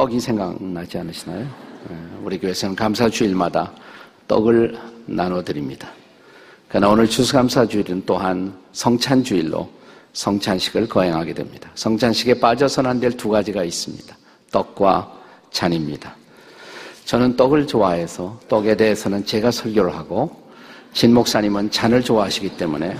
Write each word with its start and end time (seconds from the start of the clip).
떡이 0.00 0.18
생각나지 0.18 0.96
않으시나요? 0.96 1.40
예, 1.40 1.94
우리 2.24 2.38
교회에서는 2.38 2.74
감사주일마다 2.74 3.70
떡을 4.28 4.78
나눠드립니다. 5.04 5.90
그러나 6.68 6.88
오늘 6.88 7.06
추수감사주일은 7.06 8.04
또한 8.06 8.54
성찬주일로 8.72 9.68
성찬식을 10.14 10.88
거행하게 10.88 11.34
됩니다. 11.34 11.68
성찬식에 11.74 12.40
빠져서는 12.40 12.88
안 12.88 13.00
될 13.00 13.14
두 13.18 13.28
가지가 13.28 13.62
있습니다. 13.62 14.16
떡과 14.50 15.12
잔입니다. 15.50 16.16
저는 17.04 17.36
떡을 17.36 17.66
좋아해서 17.66 18.40
떡에 18.48 18.78
대해서는 18.78 19.26
제가 19.26 19.50
설교를 19.50 19.94
하고 19.94 20.34
진 20.94 21.12
목사님은 21.12 21.72
잔을 21.72 22.02
좋아하시기 22.02 22.56
때문에 22.56 22.96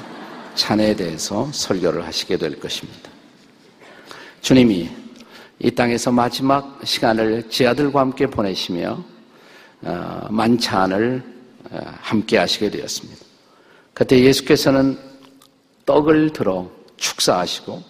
잔에 0.54 0.94
대해서 0.94 1.48
설교를 1.50 2.04
하시게 2.04 2.36
될 2.36 2.60
것입니다. 2.60 3.08
주님이 4.42 4.99
이 5.62 5.70
땅에서 5.70 6.10
마지막 6.10 6.80
시간을 6.82 7.50
제 7.50 7.66
아들과 7.66 8.00
함께 8.00 8.26
보내시며 8.26 9.04
어, 9.82 10.26
만찬을 10.30 11.22
어, 11.70 11.78
함께 12.00 12.38
하시게 12.38 12.70
되었습니다. 12.70 13.20
그때 13.92 14.20
예수께서는 14.20 14.98
떡을 15.84 16.32
들어 16.32 16.70
축사하시고 16.96 17.82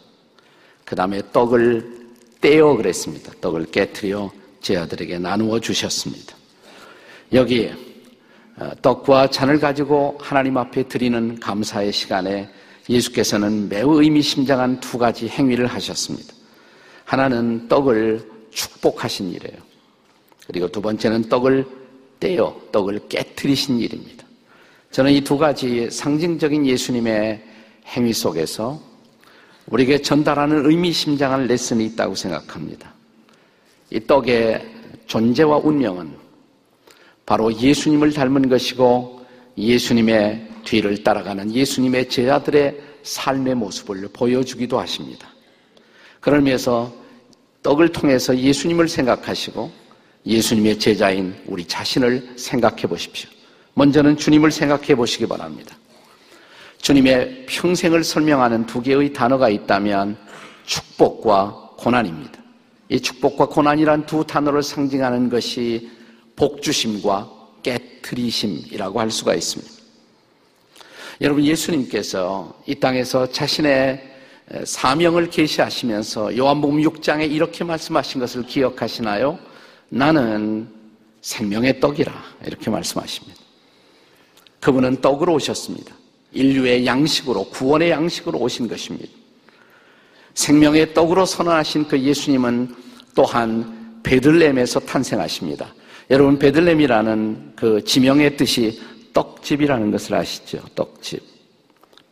그 0.85 0.97
다음에 0.97 1.23
떡을 1.33 2.09
떼어 2.41 2.77
그랬습니다. 2.77 3.33
떡을 3.41 3.67
깨뜨려 3.67 4.33
제 4.61 4.77
아들에게 4.77 5.21
나누어 5.21 5.61
주셨습니다. 5.61 6.35
여기 7.33 7.71
어, 8.57 8.71
떡과 8.83 9.31
잔을 9.31 9.61
가지고 9.61 10.19
하나님 10.21 10.57
앞에 10.57 10.89
드리는 10.89 11.39
감사의 11.39 11.93
시간에 11.93 12.49
예수께서는 12.89 13.69
매우 13.69 14.03
의미심장한 14.03 14.81
두 14.81 14.99
가지 14.99 15.29
행위를 15.29 15.69
하셨습니다. 15.69 16.40
하나는 17.11 17.67
떡을 17.67 18.23
축복하신 18.53 19.31
일이에요. 19.33 19.59
그리고 20.47 20.69
두 20.69 20.81
번째는 20.81 21.29
떡을 21.29 21.67
떼어 22.21 22.57
떡을 22.71 23.09
깨뜨리신 23.09 23.81
일입니다. 23.81 24.25
저는 24.93 25.11
이 25.11 25.21
두 25.23 25.37
가지 25.37 25.91
상징적인 25.91 26.67
예수님의 26.67 27.43
행위 27.87 28.13
속에서 28.13 28.81
우리에게 29.67 30.03
전달하는 30.03 30.65
의미심장한 30.71 31.49
레슨이 31.49 31.85
있다고 31.87 32.15
생각합니다. 32.15 32.95
이 33.91 33.99
떡의 34.07 34.71
존재와 35.07 35.63
운명은 35.65 36.15
바로 37.27 37.53
예수님을 37.53 38.13
닮은 38.13 38.49
것이고 38.49 39.27
예수님의 39.59 40.49
뒤를 40.63 41.03
따라가는 41.03 41.53
예수님의 41.53 42.09
제자들의 42.09 42.81
삶의 43.03 43.57
모습을 43.57 44.09
보여주기도 44.13 44.79
하십니다. 44.79 45.29
의미에서 46.25 47.00
떡을 47.63 47.91
통해서 47.91 48.37
예수님을 48.37 48.89
생각하시고 48.89 49.71
예수님의 50.27 50.79
제자인 50.79 51.35
우리 51.47 51.65
자신을 51.67 52.35
생각해 52.37 52.83
보십시오. 52.83 53.31
먼저는 53.75 54.17
주님을 54.17 54.51
생각해 54.51 54.95
보시기 54.95 55.27
바랍니다. 55.27 55.77
주님의 56.79 57.47
평생을 57.47 58.05
설명하는 58.05 58.67
두 58.67 58.83
개의 58.83 59.13
단어가 59.13 59.49
있다면 59.49 60.17
축복과 60.65 61.75
고난입니다. 61.79 62.41
이 62.89 63.01
축복과 63.01 63.47
고난이란 63.47 64.07
두 64.07 64.25
단어를 64.27 64.63
상징하는 64.63 65.29
것이 65.29 65.91
복주심과 66.37 67.31
깨트리심이라고 67.63 68.99
할 69.01 69.11
수가 69.11 69.35
있습니다. 69.35 69.73
여러분 71.21 71.45
예수님께서 71.45 72.63
이 72.67 72.75
땅에서 72.75 73.31
자신의 73.31 74.10
사명을 74.65 75.31
계시하시면서 75.31 76.37
요한복음 76.37 76.79
6장에 76.79 77.31
이렇게 77.31 77.65
말씀하신 77.65 78.21
것을 78.21 78.47
기억하시나요? 78.47 79.39
나는 79.89 80.69
생명의 81.21 81.81
떡이라 81.81 82.13
이렇게 82.47 82.71
말씀하십니다. 82.71 83.39
그분은 84.61 85.01
떡으로 85.01 85.35
오셨습니다. 85.35 85.95
인류의 86.33 86.87
양식으로 86.87 87.45
구원의 87.51 87.91
양식으로 87.91 88.39
오신 88.39 88.69
것입니다. 88.69 89.09
생명의 90.35 90.95
떡으로 90.95 91.27
선언하신 91.27 91.89
그 91.89 91.99
예수님은 91.99 92.75
또한 93.15 94.01
베들렘에서 94.03 94.81
탄생하십니다. 94.81 95.75
여러분 96.11 96.39
베들렘이라는 96.39 97.53
그 97.57 97.85
지명의 97.85 98.37
뜻이 98.37 98.81
떡집이라는 99.13 99.91
것을 99.91 100.15
아시죠? 100.15 100.61
떡집. 100.75 101.30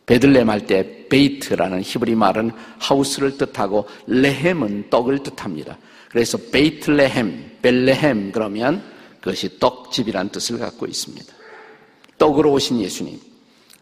베들렘 0.09 0.49
할 0.49 0.65
때 0.65 1.07
בית라는 1.07 1.83
히브리 1.83 2.15
말은 2.15 2.51
house를 2.79 3.37
뜻하고 3.37 3.87
לחם은 4.07 4.89
떡을 4.89 5.21
뜻합니다. 5.21 5.77
그래서 6.09 6.35
베이틀레헴, 6.51 7.57
벨레헴 7.61 8.31
그러면 8.31 8.81
그것이 9.21 9.59
떡집이란 9.59 10.29
뜻을 10.29 10.57
갖고 10.57 10.87
있습니다. 10.87 11.31
떡으로 12.17 12.53
오신 12.53 12.81
예수님. 12.81 13.19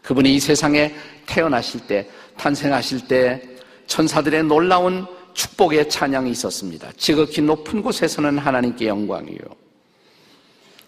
그분이 0.02 0.34
이 0.34 0.38
세상에 0.38 0.94
태어나실 1.24 1.86
때, 1.86 2.06
탄생하실 2.36 3.08
때 3.08 3.42
천사들의 3.86 4.44
놀라운 4.44 5.06
축복의 5.32 5.88
찬양이 5.88 6.30
있었습니다. 6.32 6.90
지극히 6.98 7.40
높은 7.40 7.80
곳에서는 7.80 8.36
하나님께 8.36 8.86
영광이요. 8.86 9.38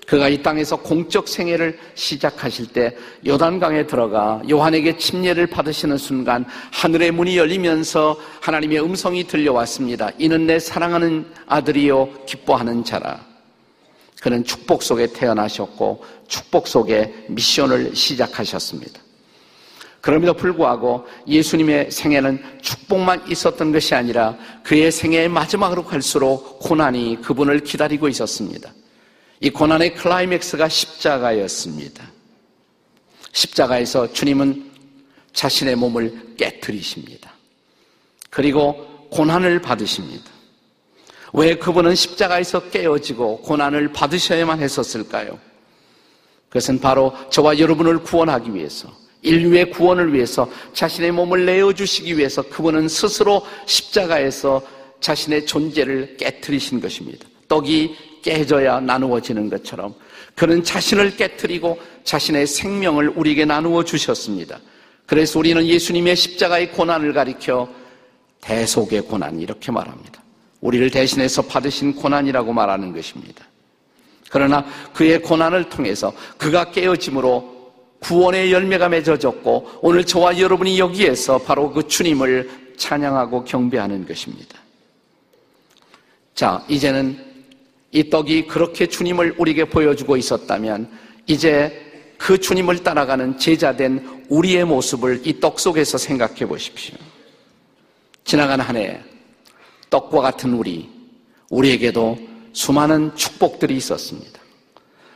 그가 0.07 0.29
이 0.29 0.43
땅에서 0.43 0.77
공적 0.77 1.29
생애를 1.29 1.79
시작하실 1.95 2.69
때 2.69 2.97
요단강에 3.27 3.87
들어가 3.87 4.43
요한에게 4.51 4.97
침례를 4.97 5.47
받으시는 5.47 5.99
순간 5.99 6.45
하늘의 6.73 7.13
문이 7.13 7.37
열리면서 7.37 8.19
하나님의 8.41 8.83
음성이 8.83 9.25
들려왔습니다. 9.25 10.11
이는 10.19 10.47
내 10.47 10.59
사랑하는 10.59 11.27
아들이요 11.47 12.25
기뻐하는 12.27 12.85
자라. 12.85 13.21
그는 14.21 14.45
축복 14.45 14.83
속에 14.83 15.07
태어나셨고 15.07 16.05
축복 16.29 16.67
속에 16.67 17.27
미션을 17.29 17.95
시작하셨습니다. 17.95 19.01
그럼에도 20.01 20.33
불구하고 20.35 21.07
예수님의 21.29 21.91
생애는 21.91 22.43
축복만 22.63 23.31
있었던 23.31 23.71
것이 23.71 23.95
아니라 23.95 24.37
그의 24.63 24.91
생애의 24.91 25.29
마지막으로 25.29 25.85
갈수록 25.85 26.59
고난이 26.61 27.19
그분을 27.23 27.61
기다리고 27.61 28.09
있었습니다. 28.09 28.73
이 29.41 29.49
고난의 29.49 29.95
클라이맥스가 29.95 30.69
십자가였습니다. 30.69 32.11
십자가에서 33.33 34.13
주님은 34.13 34.71
자신의 35.33 35.77
몸을 35.77 36.35
깨뜨리십니다. 36.37 37.33
그리고 38.29 39.09
고난을 39.11 39.63
받으십니다. 39.63 40.31
왜 41.33 41.57
그분은 41.57 41.95
십자가에서 41.95 42.71
깨어지고 42.71 43.41
고난을 43.43 43.93
받으셔야만 43.93 44.61
했었을까요? 44.61 45.39
그것은 46.49 46.81
바로 46.81 47.15
저와 47.31 47.59
여러분을 47.59 48.03
구원하기 48.03 48.55
위해서, 48.55 48.93
인류의 49.23 49.71
구원을 49.71 50.13
위해서 50.13 50.51
자신의 50.75 51.13
몸을 51.13 51.47
내어주시기 51.47 52.19
위해서 52.19 52.43
그분은 52.43 52.89
스스로 52.89 53.47
십자가에서 53.67 54.61
자신의 55.01 55.47
존재를 55.47 56.17
깨뜨리신 56.17 56.81
것입니다. 56.81 57.27
떡이 57.49 58.10
깨져야 58.23 58.81
나누어지는 58.81 59.51
것처럼 59.51 59.95
그는 60.35 60.63
자신을 60.63 61.17
깨뜨리고 61.17 61.79
자신의 62.05 62.47
생명을 62.47 63.13
우리에게 63.17 63.45
나누어 63.45 63.85
주셨습니다. 63.85 64.59
그래서 65.07 65.39
우리는 65.39 65.67
예수님의 65.67 66.17
십자가의 66.17 66.73
고난을 66.73 67.13
가리켜 67.13 67.69
대속의 68.41 69.03
고난 69.03 69.41
이렇게 69.41 69.73
말합니다. 69.73 70.23
우리를 70.61 70.91
대신해서 70.91 71.43
받으신 71.43 71.95
고난이라고 71.95 72.53
말하는 72.53 72.93
것입니다. 72.93 73.45
그러나 74.31 74.65
그의 74.95 75.21
고난을 75.21 75.69
통해서 75.69 76.13
그가 76.39 76.71
깨어짐으로 76.71 77.61
구원의 78.01 78.53
열매가 78.53 78.89
맺어졌고 78.89 79.81
오늘 79.83 80.05
저와 80.05 80.39
여러분이 80.39 80.79
여기에서 80.79 81.39
바로 81.39 81.71
그 81.71 81.87
주님을 81.87 82.75
찬양하고 82.77 83.45
경배하는 83.45 84.07
것입니다. 84.07 84.59
자, 86.35 86.65
이제는 86.69 87.30
이 87.93 88.09
떡이 88.09 88.47
그렇게 88.47 88.87
주님을 88.87 89.35
우리에게 89.39 89.65
보여주고 89.65 90.17
있었다면 90.17 90.89
이제 91.27 91.87
그 92.19 92.39
주님을 92.39 92.83
따라가는 92.83 93.39
제자된 93.39 94.25
우리의 94.29 94.65
모습을 94.65 95.23
이 95.27 95.41
떡 95.41 95.59
속에서 95.59 95.99
생각해 95.99 96.47
보십시오. 96.47 96.97
지나간 98.25 98.61
한 98.61 98.77
해 98.77 99.01
떡과 99.91 100.21
같은 100.21 100.55
우리, 100.55 100.89
우리에게도 101.51 102.17
수많은 102.53 103.17
축복들이 103.17 103.77
있었습니다. 103.77 104.39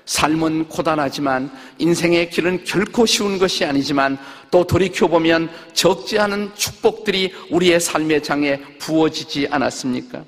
삶은 0.07 0.69
고단하지만 0.69 1.51
인생의 1.79 2.29
길은 2.31 2.65
결코 2.65 3.07
쉬운 3.07 3.39
것이 3.39 3.65
아니지만 3.65 4.19
또 4.51 4.67
돌이켜보면 4.67 5.49
적지 5.73 6.19
않은 6.19 6.51
축복들이 6.55 7.33
우리의 7.51 7.81
삶의 7.81 8.23
장에 8.23 8.61
부어지지 8.79 9.49
않았습니까? 9.51 10.25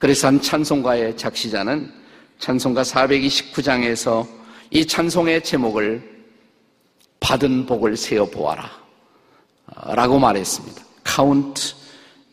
그래서 0.00 0.28
한 0.28 0.40
찬송가의 0.40 1.14
작시자는 1.18 1.92
찬송가 2.38 2.80
429장에서 2.80 4.26
이 4.70 4.86
찬송의 4.86 5.44
제목을 5.44 6.24
받은 7.20 7.66
복을 7.66 7.98
세어 7.98 8.24
보아라 8.24 8.70
라고 9.88 10.18
말했습니다. 10.18 10.82
Count 11.06 11.74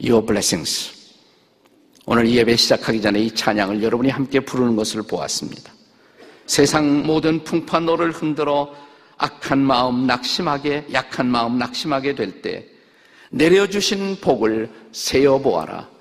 your 0.01 0.25
blessings. 0.25 0.93
오늘 2.05 2.29
예배 2.29 2.55
시작하기 2.55 3.01
전에 3.01 3.19
이 3.19 3.35
찬양을 3.35 3.83
여러분이 3.83 4.11
함께 4.11 4.39
부르는 4.39 4.77
것을 4.77 5.01
보았습니다. 5.03 5.73
세상 6.45 7.05
모든 7.05 7.43
풍파 7.43 7.81
너를 7.81 8.13
흔들어 8.13 8.73
악한 9.17 9.59
마음 9.59 10.07
낙심하게, 10.07 10.85
약한 10.93 11.27
마음 11.27 11.57
낙심하게 11.57 12.15
될 12.15 12.41
때 12.41 12.65
내려주신 13.29 14.21
복을 14.21 14.69
세어 14.93 15.39
보아라. 15.39 15.96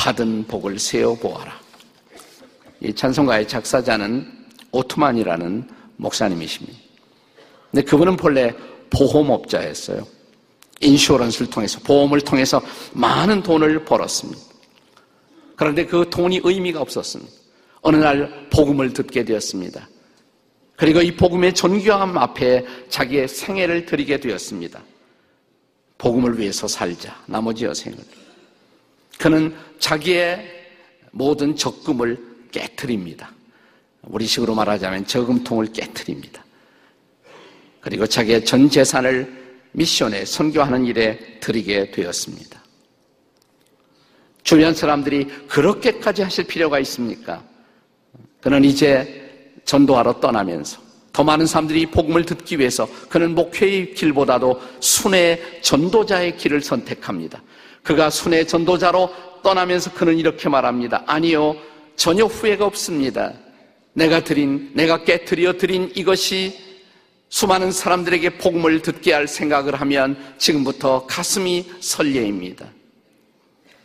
받은 0.00 0.46
복을 0.46 0.78
세어 0.78 1.14
보아라. 1.14 1.60
이 2.80 2.94
찬송가의 2.94 3.46
작사자는 3.46 4.26
오트만이라는 4.72 5.68
목사님이십니다. 5.98 6.78
근데 7.70 7.84
그분은 7.84 8.16
본래 8.16 8.54
보험업자였어요. 8.88 10.06
인슈런스를 10.80 11.50
통해서, 11.50 11.78
보험을 11.80 12.22
통해서 12.22 12.62
많은 12.94 13.42
돈을 13.42 13.84
벌었습니다. 13.84 14.40
그런데 15.54 15.84
그 15.84 16.08
돈이 16.08 16.40
의미가 16.42 16.80
없었습니다. 16.80 17.30
어느 17.82 17.96
날 17.96 18.48
복음을 18.48 18.94
듣게 18.94 19.26
되었습니다. 19.26 19.86
그리고 20.76 21.02
이 21.02 21.14
복음의 21.14 21.52
존귀함 21.52 22.16
앞에 22.16 22.64
자기의 22.88 23.28
생애를 23.28 23.84
드리게 23.84 24.18
되었습니다. 24.18 24.80
복음을 25.98 26.38
위해서 26.38 26.66
살자. 26.66 27.22
나머지 27.26 27.66
여생을. 27.66 27.98
그는 29.20 29.54
자기의 29.78 30.50
모든 31.10 31.54
적금을 31.54 32.18
깨뜨립니다. 32.50 33.30
우리 34.04 34.24
식으로 34.24 34.54
말하자면 34.54 35.06
저금통을 35.06 35.72
깨뜨립니다. 35.74 36.42
그리고 37.82 38.06
자기의 38.06 38.46
전 38.46 38.70
재산을 38.70 39.30
미션에 39.72 40.24
선교하는 40.24 40.86
일에 40.86 41.38
드리게 41.40 41.90
되었습니다. 41.90 42.64
주변 44.42 44.74
사람들이 44.74 45.26
그렇게까지 45.48 46.22
하실 46.22 46.46
필요가 46.46 46.78
있습니까? 46.80 47.44
그는 48.40 48.64
이제 48.64 49.52
전도하러 49.66 50.20
떠나면서 50.20 50.80
더 51.12 51.24
많은 51.24 51.44
사람들이 51.44 51.86
복음을 51.90 52.24
듣기 52.24 52.58
위해서 52.58 52.88
그는 53.10 53.34
목회의 53.34 53.92
길보다도 53.92 54.60
순회 54.80 55.60
전도자의 55.60 56.38
길을 56.38 56.62
선택합니다. 56.62 57.42
그가 57.82 58.10
순회 58.10 58.44
전도자로 58.46 59.10
떠나면서 59.42 59.92
그는 59.94 60.18
이렇게 60.18 60.48
말합니다. 60.48 61.02
아니요, 61.06 61.56
전혀 61.96 62.24
후회가 62.24 62.66
없습니다. 62.66 63.32
내가 63.92 64.22
드린, 64.22 64.70
내가 64.74 65.04
깨뜨려 65.04 65.56
드린 65.56 65.90
이것이 65.94 66.58
수많은 67.28 67.70
사람들에게 67.70 68.38
복음을 68.38 68.82
듣게 68.82 69.12
할 69.12 69.28
생각을 69.28 69.80
하면 69.80 70.16
지금부터 70.38 71.06
가슴이 71.06 71.70
설레입니다. 71.80 72.66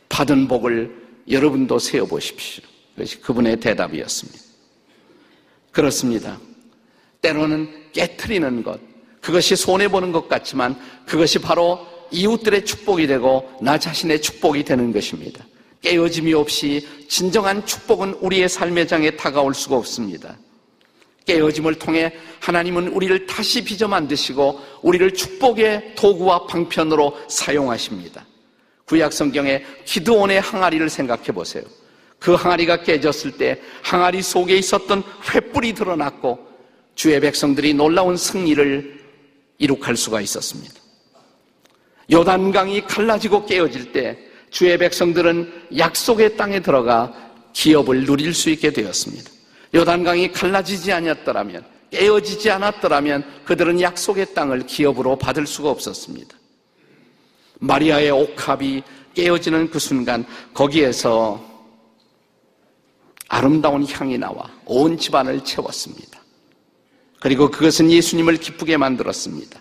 받은 0.10 0.48
복을 0.48 1.06
여러분도 1.30 1.80
세어보십시오. 1.80 2.64
그것이 2.96 3.22
그분의 3.22 3.60
대답이었습니다. 3.60 4.40
그렇습니다. 5.72 6.40
때로는 7.22 7.92
깨트리는 7.92 8.64
것, 8.64 8.80
그것이 9.22 9.56
손해보는 9.56 10.12
것 10.12 10.30
같지만 10.30 10.80
그것이 11.06 11.40
바로 11.40 11.86
이웃들의 12.12 12.66
축복이 12.66 13.08
되고 13.08 13.50
나 13.62 13.78
자신의 13.78 14.22
축복이 14.22 14.64
되는 14.64 14.92
것입니다. 14.92 15.46
깨어짐이 15.82 16.34
없이 16.34 16.88
진정한 17.08 17.66
축복은 17.66 18.16
우리의 18.16 18.50
삶의 18.50 18.88
장에 18.88 19.12
다가올 19.12 19.54
수가 19.54 19.78
없습니다. 19.78 20.38
깨어짐을 21.26 21.76
통해 21.76 22.14
하나님은 22.40 22.90
우리를 22.90 23.26
다시 23.26 23.64
빚어 23.64 23.88
만드시고 23.88 24.60
우리를 24.82 25.14
축복의 25.14 25.94
도구와 25.96 26.48
방편으로 26.48 27.18
사용하십니다. 27.28 28.26
구약 28.86 29.14
성경에 29.14 29.64
기드온의 29.86 30.42
항아리를 30.42 30.88
생각해 30.90 31.26
보세요. 31.26 31.64
그 32.20 32.34
항아리가 32.34 32.84
깨졌을 32.84 33.32
때 33.32 33.60
항아리 33.84 34.22
속에 34.22 34.56
있었던 34.58 35.04
횃불이 35.04 35.76
드러났고 35.76 36.40
주의 36.96 37.20
백성들이 37.20 37.74
놀라운 37.74 38.18
승리를 38.18 39.00
이룩할 39.58 39.98
수가 39.98 40.22
있었습니다. 40.22 40.85
요단강이 42.12 42.86
갈라지고 42.88 43.46
깨어질 43.46 43.92
때 43.92 44.18
주의 44.50 44.78
백성들은 44.78 45.68
약속의 45.78 46.38
땅에 46.38 46.62
들어가 46.62 47.14
기업을 47.54 48.06
누릴 48.06 48.34
수 48.34 48.50
있게 48.50 48.72
되었습니다. 48.72 49.32
요단강이 49.74 50.32
갈라지지 50.32 50.92
않았더라면 50.92 51.66
깨어지지 51.92 52.52
않았더라면 52.52 53.24
그들은 53.46 53.82
약속의 53.82 54.34
땅을 54.34 54.66
기업으로 54.66 55.18
받을 55.18 55.48
수가 55.48 55.70
없었습니다. 55.70 56.36
마리아의 57.60 58.12
옥합이 58.12 58.84
깨어지는 59.14 59.70
그 59.70 59.80
순간 59.80 60.26
거기에서 60.54 61.44
아름다운 63.28 63.86
향이 63.88 64.18
나와 64.18 64.50
온 64.66 64.98
집안을 64.98 65.44
채웠습니다. 65.44 66.20
그리고 67.20 67.50
그것은 67.50 67.90
예수님을 67.90 68.38
기쁘게 68.38 68.78
만들었습니다. 68.78 69.60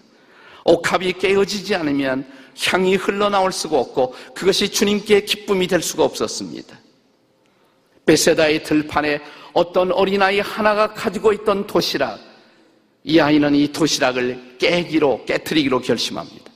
옥합이 0.64 1.14
깨어지지 1.14 1.74
않으면 1.74 2.26
향이 2.66 2.96
흘러나올 2.96 3.52
수가 3.52 3.78
없고 3.78 4.14
그것이 4.34 4.68
주님께 4.70 5.22
기쁨이 5.24 5.66
될 5.66 5.82
수가 5.82 6.04
없었습니다. 6.04 6.78
베세다의 8.06 8.62
들판에 8.64 9.20
어떤 9.52 9.92
어린아이 9.92 10.40
하나가 10.40 10.92
가지고 10.92 11.32
있던 11.32 11.66
도시락, 11.66 12.18
이 13.04 13.20
아이는 13.20 13.54
이 13.54 13.70
도시락을 13.72 14.56
깨기로, 14.58 15.24
깨뜨리기로 15.26 15.80
결심합니다. 15.80 16.50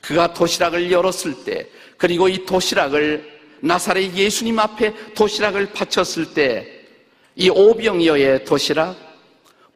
그가 0.00 0.32
도시락을 0.32 0.90
열었을 0.90 1.44
때, 1.44 1.68
그리고 1.96 2.28
이 2.28 2.44
도시락을 2.44 3.36
나사렛 3.60 4.14
예수님 4.14 4.58
앞에 4.58 4.92
도시락을 5.14 5.72
바쳤을 5.72 6.34
때, 6.34 6.84
이 7.34 7.48
오병이어의 7.48 8.44
도시락, 8.44 8.96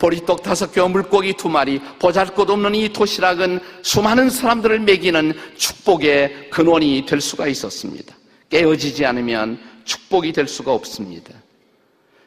보리떡 0.01 0.43
다섯 0.43 0.73
개와 0.73 0.89
물고기 0.89 1.35
두 1.35 1.49
마리, 1.49 1.79
보잘 1.99 2.35
것 2.35 2.49
없는 2.49 2.75
이 2.75 2.89
도시락은 2.89 3.61
수많은 3.83 4.31
사람들을 4.31 4.81
먹이는 4.81 5.35
축복의 5.57 6.49
근원이 6.51 7.05
될 7.07 7.21
수가 7.21 7.47
있었습니다. 7.47 8.17
깨어지지 8.49 9.05
않으면 9.05 9.61
축복이 9.85 10.33
될 10.33 10.49
수가 10.49 10.73
없습니다. 10.73 11.35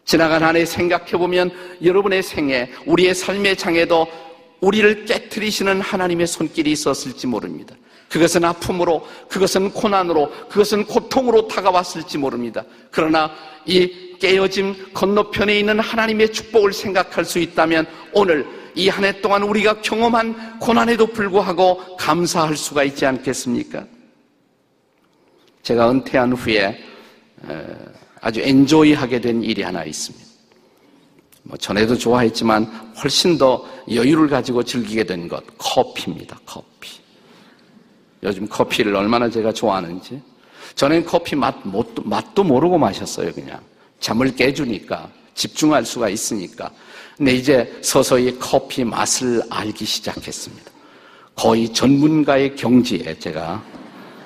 지나간 0.06 0.44
한 0.44 0.56
해 0.56 0.66
생각해보면 0.66 1.52
여러분의 1.84 2.22
생에, 2.22 2.70
우리의 2.86 3.16
삶의 3.16 3.58
장에도 3.58 4.08
우리를 4.62 5.06
깨뜨리시는 5.06 5.82
하나님의 5.82 6.28
손길이 6.28 6.72
있었을지 6.72 7.26
모릅니다. 7.26 7.76
그것은 8.08 8.46
아픔으로, 8.46 9.08
그것은 9.28 9.72
고난으로, 9.72 10.30
그것은 10.48 10.86
고통으로 10.86 11.48
다가왔을지 11.48 12.20
모릅니다. 12.20 12.64
그러나 12.92 13.32
이 13.66 14.13
깨어짐 14.28 14.94
건너편에 14.94 15.60
있는 15.60 15.82
하나님의 15.82 16.32
축복을 16.32 16.72
생각할 16.72 17.26
수 17.26 17.40
있다면 17.40 17.86
오늘 18.14 18.48
이 18.74 18.88
한 18.90 19.04
해 19.04 19.20
동안 19.22 19.44
우리가 19.44 19.82
경험한 19.82 20.60
고난에도 20.60 21.08
불구하고 21.08 21.98
감사할 21.98 22.56
수가 22.56 22.84
있지 22.86 23.06
않겠습니까? 23.06 23.86
제가 25.62 25.92
은퇴한 25.92 26.32
후에 26.34 26.80
아주 28.22 28.40
엔조이하게 28.40 29.20
된 29.20 29.44
일이 29.44 29.62
하나 29.62 29.84
있습니다. 29.84 30.26
뭐 31.44 31.58
전에도 31.58 31.98
좋아했지만 31.98 32.64
훨씬 33.04 33.38
더 33.38 33.68
여유를 33.92 34.30
가지고 34.30 34.64
즐기게 34.64 35.04
된 35.04 35.28
것, 35.28 35.44
커피입니다. 35.58 36.40
커피. 36.46 37.02
요즘 38.24 38.48
커피를 38.48 38.96
얼마나 38.96 39.30
제가 39.30 39.52
좋아하는지. 39.52 40.22
전엔 40.76 41.04
커피 41.06 41.36
맛, 41.36 41.56
맛도 42.06 42.44
모르고 42.46 42.78
마셨어요, 42.78 43.34
그냥. 43.34 43.60
잠을 44.04 44.36
깨주니까 44.36 45.10
집중할 45.34 45.86
수가 45.86 46.10
있으니까. 46.10 46.70
근데 47.16 47.34
이제 47.34 47.80
서서히 47.82 48.38
커피 48.38 48.84
맛을 48.84 49.42
알기 49.50 49.86
시작했습니다. 49.86 50.72
거의 51.36 51.72
전문가의 51.72 52.56
경지에 52.58 53.18
제가 53.18 53.64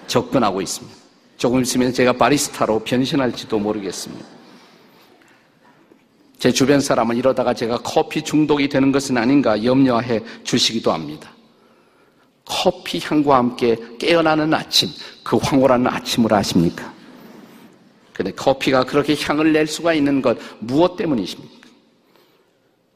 접근하고 0.07 0.61
있습니다. 0.61 0.97
조금 1.37 1.61
있으면 1.61 1.93
제가 1.93 2.13
바리스타로 2.13 2.79
변신할지도 2.79 3.59
모르겠습니다. 3.59 4.25
제 6.39 6.51
주변 6.51 6.81
사람은 6.81 7.15
이러다가 7.15 7.53
제가 7.53 7.77
커피 7.77 8.23
중독이 8.23 8.69
되는 8.69 8.91
것은 8.91 9.15
아닌가 9.15 9.63
염려해 9.63 10.21
주시기도 10.43 10.91
합니다. 10.91 11.29
커피 12.45 12.99
향과 12.99 13.35
함께 13.35 13.77
깨어나는 13.99 14.51
아침, 14.55 14.89
그 15.23 15.37
황홀한 15.37 15.85
아침을 15.85 16.33
아십니까? 16.33 16.96
근데 18.17 18.31
커피가 18.31 18.83
그렇게 18.85 19.15
향을 19.15 19.53
낼 19.53 19.67
수가 19.67 19.93
있는 19.93 20.23
것 20.23 20.39
무엇 20.57 20.95
때문이십니까? 20.95 21.67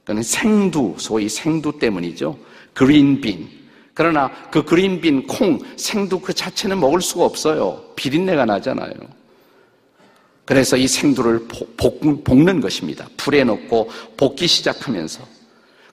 그는 0.04 0.24
생두, 0.24 0.96
소위 0.98 1.30
생두 1.30 1.78
때문이죠. 1.78 2.40
그린빈. 2.74 3.48
그러나 3.94 4.32
그 4.50 4.64
그린빈, 4.64 5.28
콩, 5.28 5.60
생두 5.76 6.20
그 6.20 6.34
자체는 6.34 6.80
먹을 6.80 7.02
수가 7.02 7.24
없어요. 7.24 7.84
비린내가 7.96 8.46
나잖아요. 8.46 8.94
그래서 10.44 10.76
이 10.76 10.88
생두를 10.88 11.48
볶는 12.26 12.60
것입니다. 12.60 13.08
불에 13.16 13.44
넣고 13.44 13.92
볶기 14.18 14.48
시작하면서 14.48 15.24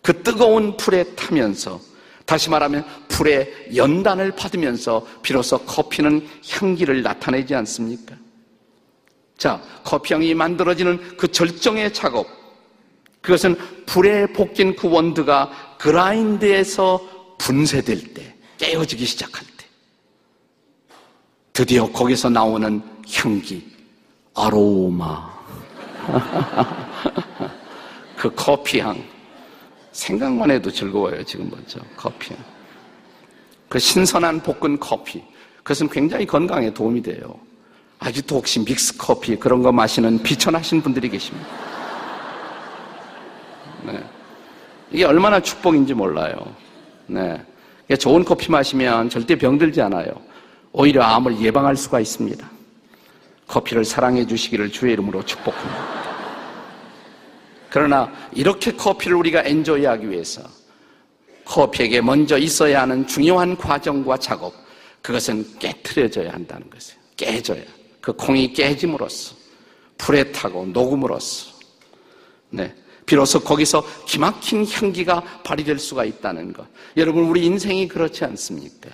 그 0.01 0.23
뜨거운 0.23 0.75
불에 0.79 1.05
타면서 1.17 1.79
다시 2.25 2.49
말하면 2.49 2.83
불의 3.09 3.73
연단을 3.77 4.33
받으면서 4.33 5.07
비로소 5.21 5.59
커피는 5.59 6.27
향기를 6.49 7.03
나타내지 7.03 7.55
않습니까? 7.55 8.17
자, 9.39 9.63
커피향이 9.85 10.35
만들어지는 10.35 11.17
그 11.17 11.31
절정의 11.31 11.95
작업. 11.95 12.27
그것은 13.23 13.57
불에 13.87 14.27
볶인 14.27 14.75
그 14.75 14.91
원두가 14.91 15.77
그라인드에서 15.79 17.01
분쇄될 17.39 18.15
때, 18.15 18.35
깨어지기 18.59 19.07
시작할 19.07 19.47
때. 19.57 19.65
드디어 21.53 21.91
거기서 21.91 22.31
나오는 22.31 22.83
향기, 23.15 23.65
아로마. 24.35 25.39
그 28.17 28.35
커피향. 28.35 29.03
생각만 29.93 30.51
해도 30.51 30.71
즐거워요, 30.71 31.25
지금 31.25 31.49
먼저. 31.51 31.79
커피향. 31.97 32.39
그 33.69 33.79
신선한 33.79 34.43
볶은 34.43 34.81
커피. 34.81 35.23
그것은 35.59 35.89
굉장히 35.89 36.27
건강에 36.27 36.73
도움이 36.73 37.03
돼요. 37.03 37.48
아직도 37.99 38.37
혹시 38.37 38.61
믹스 38.65 38.97
커피 38.97 39.37
그런 39.37 39.63
거 39.63 39.73
마시는 39.73 40.23
비천하신 40.23 40.83
분들이 40.83 41.09
계십니다. 41.09 41.49
네. 43.85 44.03
이게 44.91 45.05
얼마나 45.05 45.41
축복인지 45.41 45.95
몰라요. 45.95 46.37
네. 47.07 47.41
좋은 47.99 48.25
커피 48.25 48.51
마시면 48.51 49.11
절대 49.11 49.37
병들지 49.37 49.81
않아요. 49.83 50.09
오히려 50.73 51.03
암을 51.03 51.41
예방할 51.41 51.77
수가 51.77 52.01
있습니다. 52.01 52.49
커피를 53.47 53.85
사랑해 53.85 54.27
주시기를 54.27 54.71
주의 54.71 54.93
이름으로 54.93 55.25
축복합니다. 55.25 55.99
그러나 57.71 58.13
이렇게 58.33 58.73
커피를 58.73 59.17
우리가 59.17 59.43
엔조이하기 59.43 60.11
위해서 60.11 60.43
커피에게 61.45 62.01
먼저 62.03 62.37
있어야 62.37 62.83
하는 62.83 63.07
중요한 63.07 63.57
과정과 63.57 64.19
작업, 64.19 64.53
그것은 65.01 65.59
깨트려져야 65.59 66.31
한다는 66.33 66.69
것이에요. 66.69 67.01
깨져야. 67.17 67.78
그 68.01 68.13
콩이 68.13 68.53
깨짐으로써, 68.53 69.35
불에 69.97 70.33
타고 70.33 70.67
녹음으로써, 70.67 71.53
네. 72.51 72.75
비로소 73.07 73.41
거기서 73.41 73.85
기막힌 74.07 74.67
향기가 74.67 75.23
발휘될 75.43 75.79
수가 75.79 76.05
있다는 76.05 76.53
것. 76.53 76.67
여러분, 76.97 77.25
우리 77.25 77.47
인생이 77.47 77.89
그렇지 77.89 78.25
않습니까? 78.25 78.91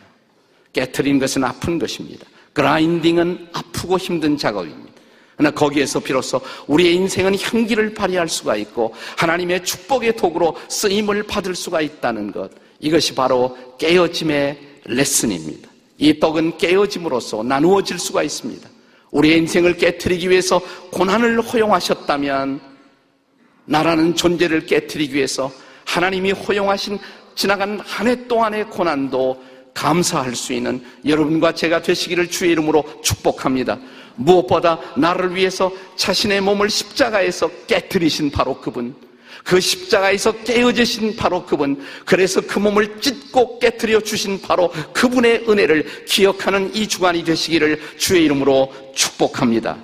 깨트린 0.72 1.18
것은 1.18 1.42
아픈 1.42 1.78
것입니다. 1.78 2.24
그라인딩은 2.52 3.48
아프고 3.52 3.98
힘든 3.98 4.36
작업입니다. 4.36 4.94
그러나 5.36 5.50
거기에서 5.50 5.98
비로소 5.98 6.40
우리의 6.68 6.94
인생은 6.94 7.36
향기를 7.38 7.94
발휘할 7.94 8.28
수가 8.28 8.56
있고 8.56 8.94
하나님의 9.16 9.64
축복의 9.64 10.16
도구로 10.16 10.56
쓰임을 10.68 11.24
받을 11.24 11.56
수가 11.56 11.80
있다는 11.80 12.30
것. 12.30 12.52
이것이 12.78 13.14
바로 13.14 13.56
깨어짐의 13.78 14.58
레슨입니다. 14.84 15.68
이 15.98 16.20
떡은 16.20 16.58
깨어짐으로써 16.58 17.42
나누어질 17.42 17.98
수가 17.98 18.22
있습니다. 18.22 18.68
우리의 19.14 19.38
인생을 19.38 19.76
깨뜨리기 19.76 20.28
위해서 20.28 20.60
고난을 20.90 21.40
허용하셨다면 21.40 22.60
나라는 23.64 24.14
존재를 24.16 24.66
깨뜨리기 24.66 25.14
위해서 25.14 25.50
하나님이 25.86 26.32
허용하신 26.32 26.98
지나간 27.34 27.80
한 27.80 28.06
해 28.06 28.26
동안의 28.28 28.70
고난도 28.70 29.42
감사할 29.72 30.34
수 30.36 30.52
있는 30.52 30.84
여러분과 31.04 31.52
제가 31.52 31.82
되시기를 31.82 32.28
주의 32.28 32.52
이름으로 32.52 32.84
축복합니다. 33.02 33.78
무엇보다 34.16 34.78
나를 34.96 35.34
위해서 35.34 35.72
자신의 35.96 36.40
몸을 36.42 36.70
십자가에서 36.70 37.50
깨뜨리신 37.66 38.30
바로 38.30 38.60
그분. 38.60 38.94
그 39.44 39.60
십자가에서 39.60 40.32
깨어지신 40.42 41.16
바로 41.16 41.44
그분. 41.44 41.86
그래서 42.06 42.40
그 42.40 42.58
몸을 42.58 43.00
찢고 43.00 43.58
깨뜨려 43.58 44.00
주신 44.00 44.40
바로 44.40 44.72
그분의 44.94 45.44
은혜를 45.48 46.06
기억하는 46.06 46.74
이 46.74 46.88
주간이 46.88 47.22
되시기를 47.22 47.78
주의 47.98 48.24
이름으로 48.24 48.72
축복합니다. 48.94 49.76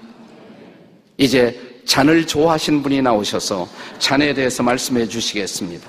이제 1.18 1.82
잔을 1.84 2.26
좋아하시는 2.26 2.82
분이 2.82 3.02
나오셔서 3.02 3.68
잔에 3.98 4.32
대해서 4.32 4.62
말씀해 4.62 5.06
주시겠습니다. 5.06 5.88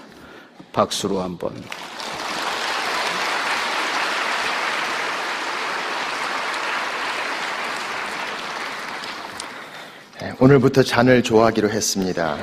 박수로 0.74 1.22
한번. 1.22 1.54
네, 10.20 10.34
오늘부터 10.40 10.84
잔을 10.84 11.24
좋아하기로 11.24 11.70
했습니다. 11.70 12.38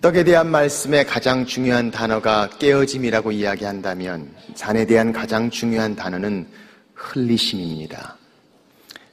떡에 0.00 0.24
대한 0.24 0.50
말씀의 0.50 1.04
가장 1.04 1.44
중요한 1.44 1.90
단어가 1.90 2.48
깨어짐이라고 2.58 3.32
이야기한다면 3.32 4.34
잔에 4.54 4.86
대한 4.86 5.12
가장 5.12 5.50
중요한 5.50 5.94
단어는 5.94 6.46
흘리심입니다. 6.94 8.16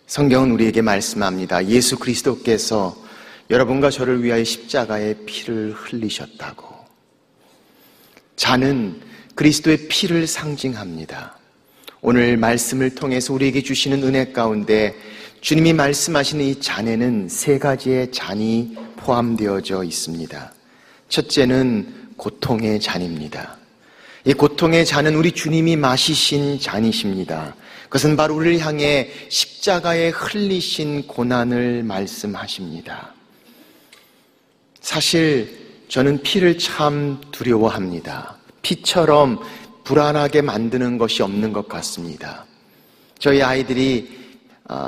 성경은 0.06 0.51
우리에게 0.51 0.82
말씀합니다. 0.82 1.65
예수 1.67 2.00
그리스도께서 2.00 2.96
여러분과 3.50 3.89
저를 3.89 4.24
위하여 4.24 4.46
십자가에 4.46 5.15
피를 5.25 5.74
흘리셨다고. 5.74 6.74
잔은 8.38 9.01
그리스도의 9.36 9.89
피를 9.89 10.25
상징합니다. 10.25 11.38
오늘 12.00 12.38
말씀을 12.38 12.96
통해서 12.96 13.34
우리에게 13.34 13.62
주시는 13.62 14.03
은혜 14.03 14.32
가운데 14.32 14.96
주님이 15.41 15.74
말씀하시는 15.74 16.46
이 16.46 16.62
잔에는 16.62 17.27
세 17.27 17.60
가지의 17.60 18.13
잔이 18.13 18.77
포함되어져 18.96 19.84
있습니다. 19.84 20.56
첫째는 21.09 22.13
고통의 22.17 22.79
잔입니다. 22.79 23.57
이 24.25 24.33
고통의 24.33 24.85
잔은 24.85 25.15
우리 25.15 25.31
주님이 25.31 25.75
마시신 25.77 26.59
잔이십니다. 26.59 27.55
그것은 27.83 28.17
바로 28.17 28.35
우리를 28.35 28.59
향해 28.59 29.09
십자가에 29.29 30.09
흘리신 30.09 31.07
고난을 31.07 31.83
말씀하십니다. 31.83 33.13
사실 34.81 35.67
저는 35.87 36.21
피를 36.21 36.57
참 36.57 37.21
두려워합니다. 37.31 38.37
피처럼 38.61 39.39
불안하게 39.85 40.41
만드는 40.41 40.97
것이 40.97 41.23
없는 41.23 41.53
것 41.53 41.69
같습니다. 41.69 42.45
저희 43.19 43.41
아이들이 43.41 44.09
아, 44.09 44.26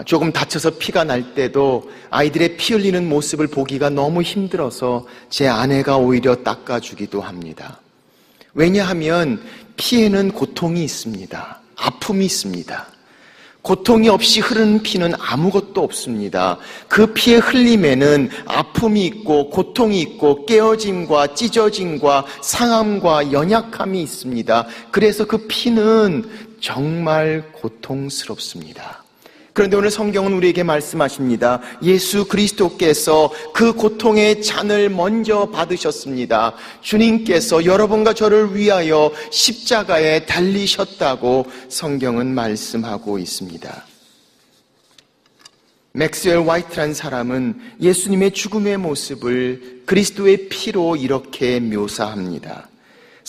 조금 0.06 0.32
다쳐서 0.32 0.72
피가 0.72 1.06
날 1.06 1.34
때도 1.34 1.90
아이들의 2.10 2.58
피 2.58 2.74
흘리는 2.74 3.08
모습을 3.08 3.48
보기가 3.48 3.90
너무 3.90 4.22
힘들어서 4.22 5.06
제 5.30 5.48
아내가 5.48 5.98
오히려 5.98 6.36
닦아주기도 6.36 7.22
합니다. 7.22 7.80
왜냐하면 8.54 9.42
피에는 9.78 10.32
고통이 10.32 10.84
있습니다. 10.84 11.62
아픔이 11.78 12.26
있습니다. 12.26 12.88
고통이 13.62 14.08
없이 14.10 14.40
흐르는 14.40 14.84
피는 14.84 15.14
아무것도 15.20 15.84
없습니다. 15.84 16.58
그 16.88 17.14
피의 17.14 17.40
흘림에는 17.40 18.30
아픔이 18.46 19.06
있고 19.06 19.50
고통이 19.50 20.02
있고 20.02 20.46
깨어짐과 20.46 21.36
찢어짐과 21.36 22.26
상함과 22.42 23.32
연약함이 23.32 24.02
있습니다. 24.02 24.66
그래서 24.92 25.26
그 25.26 25.46
피는 25.48 26.30
정말 26.62 27.52
고통스럽습니다. 27.54 28.99
그런데 29.60 29.76
오늘 29.76 29.92
성경은 29.92 30.32
우리에게 30.32 30.64
말씀하십니다. 30.64 31.60
예수 31.84 32.30
그리스도께서 32.30 33.30
그 33.54 33.74
고통의 33.74 34.42
잔을 34.42 34.90
먼저 34.90 35.50
받으셨습니다. 35.50 36.54
주님께서 36.80 37.66
여러분과 37.66 38.14
저를 38.14 38.56
위하여 38.56 39.12
십자가에 39.32 40.26
달리셨다고 40.26 41.46
성경은 41.68 42.34
말씀하고 42.34 43.20
있습니다. 43.20 43.86
맥스웰 45.92 46.38
화이트란 46.38 46.94
사람은 46.94 47.60
예수님의 47.82 48.32
죽음의 48.32 48.78
모습을 48.78 49.82
그리스도의 49.86 50.48
피로 50.48 50.96
이렇게 50.96 51.60
묘사합니다. 51.60 52.70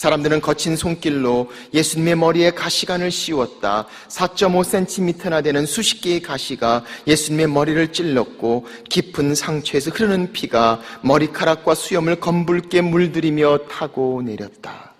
사람들은 0.00 0.40
거친 0.40 0.76
손길로 0.76 1.50
예수님의 1.74 2.16
머리에 2.16 2.52
가시관을 2.52 3.10
씌웠다. 3.10 3.86
4.5cm나 4.08 5.44
되는 5.44 5.66
수십 5.66 6.00
개의 6.00 6.22
가시가 6.22 6.84
예수님의 7.06 7.48
머리를 7.48 7.92
찔렀고 7.92 8.66
깊은 8.88 9.34
상처에서 9.34 9.90
흐르는 9.90 10.32
피가 10.32 10.80
머리카락과 11.02 11.74
수염을 11.74 12.18
검붉게 12.18 12.80
물들이며 12.80 13.66
타고 13.68 14.22
내렸다. 14.22 14.94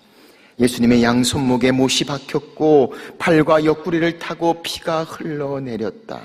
예수님의 0.58 1.02
양 1.02 1.24
손목에 1.24 1.70
못이 1.70 2.04
박혔고 2.04 2.92
팔과 3.18 3.64
옆구리를 3.64 4.18
타고 4.18 4.62
피가 4.62 5.04
흘러내렸다. 5.04 6.20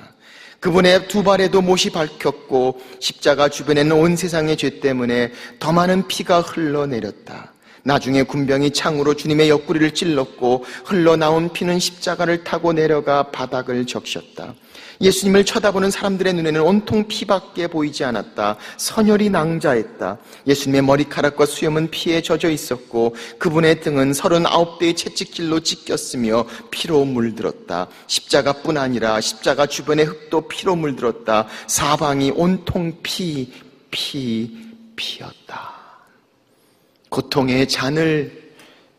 그분의 0.59 1.07
두 1.07 1.23
발에도 1.23 1.61
못이 1.61 1.91
박혔고 1.91 2.81
십자가 2.99 3.47
주변에는 3.47 3.93
온 3.93 4.17
세상의 4.17 4.57
죄 4.57 4.81
때문에 4.81 5.31
더 5.59 5.71
많은 5.71 6.09
피가 6.09 6.41
흘러내렸다. 6.41 7.54
나중에 7.85 8.23
군병이 8.23 8.71
창으로 8.71 9.13
주님의 9.13 9.47
옆구리를 9.49 9.93
찔렀고 9.93 10.65
흘러나온 10.85 11.53
피는 11.53 11.77
십자가를 11.77 12.43
타고 12.43 12.73
내려가 12.73 13.29
바닥을 13.29 13.85
적셨다. 13.85 14.55
예수님을 15.01 15.45
쳐다보는 15.45 15.91
사람들의 15.91 16.33
눈에는 16.33 16.61
온통 16.61 17.07
피밖에 17.07 17.67
보이지 17.67 18.03
않았다. 18.03 18.57
선혈이 18.77 19.29
낭자했다. 19.29 20.17
예수님의 20.47 20.81
머리카락과 20.81 21.45
수염은 21.45 21.91
피에 21.91 22.21
젖어 22.21 22.49
있었고 22.49 23.15
그분의 23.37 23.81
등은 23.81 24.13
서른아홉 24.13 24.79
대의 24.79 24.95
채찍질로 24.95 25.59
찢겼으며 25.59 26.45
피로 26.71 27.05
물들었다. 27.05 27.87
십자가뿐 28.07 28.77
아니라 28.77 29.21
십자가 29.21 29.67
주변의 29.67 30.05
흙도 30.05 30.47
피로 30.47 30.75
물들었다. 30.75 31.45
사방이 31.67 32.31
온통 32.31 32.97
피, 33.03 33.53
피, 33.91 34.49
피였다. 34.95 35.74
고통의 37.15 37.69
잔을 37.69 38.51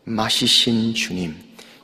마시신 0.03 0.95
주님, 0.95 1.35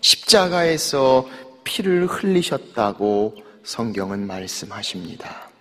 십자가에서 0.02 1.30
피를 1.64 2.08
흘리셨다고 2.08 3.36
성경은 3.64 4.26
말씀하십니다. 4.26 5.52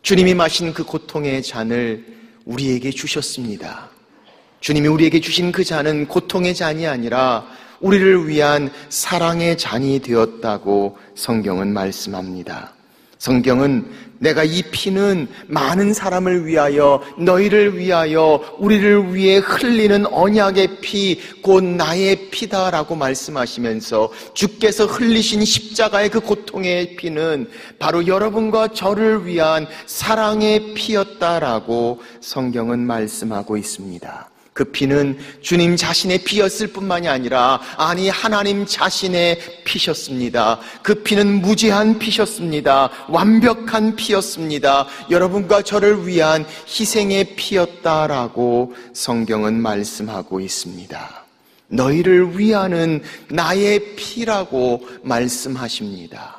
주님이 0.00 0.32
마신 0.32 0.72
그 0.72 0.84
고통의 0.84 1.42
잔을 1.42 2.02
우리에게 2.46 2.90
주셨습니다. 2.90 3.90
주님이 4.60 4.88
우리에게 4.88 5.20
주신 5.20 5.52
그 5.52 5.64
잔은 5.64 6.08
고통의 6.08 6.54
잔이 6.54 6.86
아니라 6.86 7.46
우리를 7.80 8.26
위한 8.26 8.72
사랑의 8.88 9.58
잔이 9.58 9.98
되었다고 9.98 10.96
성경은 11.14 11.74
말씀합니다. 11.74 12.72
성경은 13.18 14.09
내가 14.20 14.44
이 14.44 14.62
피는 14.62 15.26
많은 15.48 15.94
사람을 15.94 16.46
위하여 16.46 17.02
너희를 17.18 17.76
위하여 17.76 18.40
우리를 18.58 19.14
위해 19.14 19.38
흘리는 19.38 20.06
언약의 20.06 20.80
피 20.80 21.18
곧 21.42 21.64
나의 21.64 22.30
피다라고 22.30 22.94
말씀하시면서 22.94 24.12
주께서 24.34 24.86
흘리신 24.86 25.44
십자가의 25.44 26.10
그 26.10 26.20
고통의 26.20 26.96
피는 26.96 27.50
바로 27.78 28.06
여러분과 28.06 28.68
저를 28.68 29.26
위한 29.26 29.66
사랑의 29.86 30.74
피였다라고 30.74 32.00
성경은 32.20 32.80
말씀하고 32.80 33.56
있습니다. 33.56 34.29
그 34.60 34.64
피는 34.64 35.16
주님 35.40 35.74
자신의 35.74 36.18
피였을 36.18 36.66
뿐만이 36.66 37.08
아니라 37.08 37.62
아니 37.78 38.10
하나님 38.10 38.66
자신의 38.66 39.38
피셨습니다. 39.64 40.60
그 40.82 41.02
피는 41.02 41.40
무지한 41.40 41.98
피셨습니다. 41.98 42.90
완벽한 43.08 43.96
피였습니다. 43.96 44.86
여러분과 45.08 45.62
저를 45.62 46.06
위한 46.06 46.44
희생의 46.68 47.36
피였다라고 47.36 48.74
성경은 48.92 49.62
말씀하고 49.62 50.40
있습니다. 50.40 51.24
너희를 51.68 52.38
위하는 52.38 53.02
나의 53.30 53.96
피라고 53.96 54.86
말씀하십니다. 55.02 56.36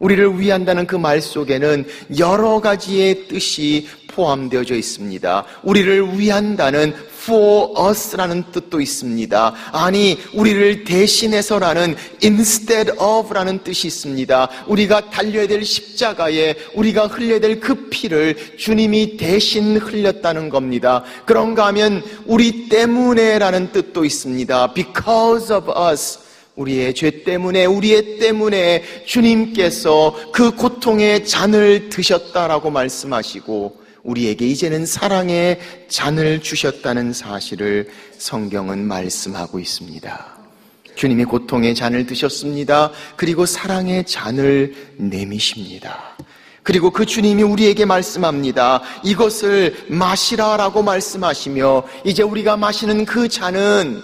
우리를 0.00 0.38
위한다는 0.38 0.86
그 0.86 0.96
말 0.96 1.22
속에는 1.22 1.86
여러 2.18 2.60
가지의 2.60 3.28
뜻이 3.28 3.88
포함되어져 4.14 4.74
있습니다. 4.74 5.44
우리를 5.62 6.18
위한다는 6.18 6.94
for 7.24 7.70
us라는 7.90 8.44
뜻도 8.52 8.80
있습니다. 8.80 9.54
아니, 9.72 10.18
우리를 10.34 10.84
대신해서라는 10.84 11.96
instead 12.22 12.92
of라는 12.98 13.64
뜻이 13.64 13.86
있습니다. 13.86 14.48
우리가 14.66 15.10
달려야 15.10 15.46
될 15.46 15.64
십자가에 15.64 16.54
우리가 16.74 17.06
흘려야 17.06 17.40
될 17.40 17.54
그 17.60 17.88
피를 17.88 18.36
주님이 18.58 19.16
대신 19.16 19.78
흘렸다는 19.78 20.50
겁니다. 20.50 21.02
그런가 21.24 21.66
하면 21.66 22.02
우리 22.26 22.68
때문에라는 22.68 23.72
뜻도 23.72 24.04
있습니다. 24.04 24.74
because 24.74 25.54
of 25.54 25.70
us. 25.90 26.18
우리의 26.56 26.94
죄 26.94 27.24
때문에, 27.24 27.64
우리의 27.64 28.18
때문에 28.18 28.84
주님께서 29.06 30.14
그 30.32 30.52
고통의 30.54 31.26
잔을 31.26 31.88
드셨다라고 31.88 32.70
말씀하시고, 32.70 33.83
우리에게 34.04 34.46
이제는 34.46 34.86
사랑의 34.86 35.58
잔을 35.88 36.40
주셨다는 36.40 37.12
사실을 37.12 37.88
성경은 38.18 38.86
말씀하고 38.86 39.58
있습니다. 39.58 40.34
주님이 40.94 41.24
고통의 41.24 41.74
잔을 41.74 42.06
드셨습니다. 42.06 42.92
그리고 43.16 43.46
사랑의 43.46 44.04
잔을 44.06 44.74
내미십니다. 44.96 46.16
그리고 46.62 46.90
그 46.90 47.04
주님이 47.04 47.42
우리에게 47.42 47.84
말씀합니다. 47.84 48.82
이것을 49.02 49.86
마시라라고 49.88 50.82
말씀하시며 50.82 51.84
이제 52.04 52.22
우리가 52.22 52.56
마시는 52.56 53.04
그 53.04 53.28
잔은 53.28 54.02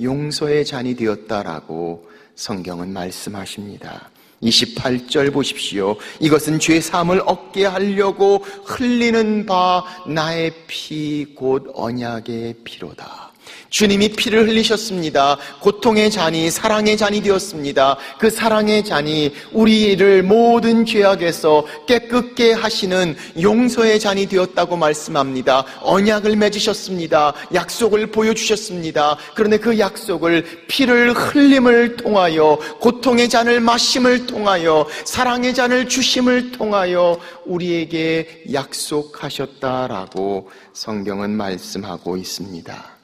용서의 0.00 0.64
잔이 0.64 0.96
되었다라고 0.96 2.08
성경은 2.34 2.92
말씀하십니다. 2.92 4.10
28절 4.42 5.32
보십시오. 5.32 5.96
이것은 6.20 6.58
죄 6.60 6.80
사함을 6.80 7.22
얻게 7.26 7.66
하려고 7.66 8.38
흘리는 8.64 9.46
바 9.46 9.84
나의 10.06 10.52
피 10.66 11.34
곧 11.34 11.70
언약의 11.74 12.54
피로다. 12.64 13.27
주님이 13.70 14.10
피를 14.10 14.48
흘리셨습니다. 14.48 15.38
고통의 15.60 16.10
잔이 16.10 16.50
사랑의 16.50 16.96
잔이 16.96 17.20
되었습니다. 17.22 17.96
그 18.18 18.30
사랑의 18.30 18.84
잔이 18.84 19.32
우리를 19.52 20.22
모든 20.22 20.86
죄악에서 20.86 21.66
깨끗게 21.86 22.52
하시는 22.52 23.16
용서의 23.40 24.00
잔이 24.00 24.26
되었다고 24.26 24.76
말씀합니다. 24.76 25.64
언약을 25.82 26.36
맺으셨습니다. 26.36 27.34
약속을 27.54 28.10
보여주셨습니다. 28.10 29.16
그런데 29.34 29.58
그 29.58 29.78
약속을 29.78 30.66
피를 30.68 31.12
흘림을 31.12 31.96
통하여 31.96 32.58
고통의 32.80 33.28
잔을 33.28 33.60
마심을 33.60 34.26
통하여 34.26 34.86
사랑의 35.04 35.54
잔을 35.54 35.88
주심을 35.88 36.52
통하여 36.52 37.20
우리에게 37.44 38.44
약속하셨다라고 38.52 40.50
성경은 40.72 41.30
말씀하고 41.36 42.16
있습니다. 42.16 42.97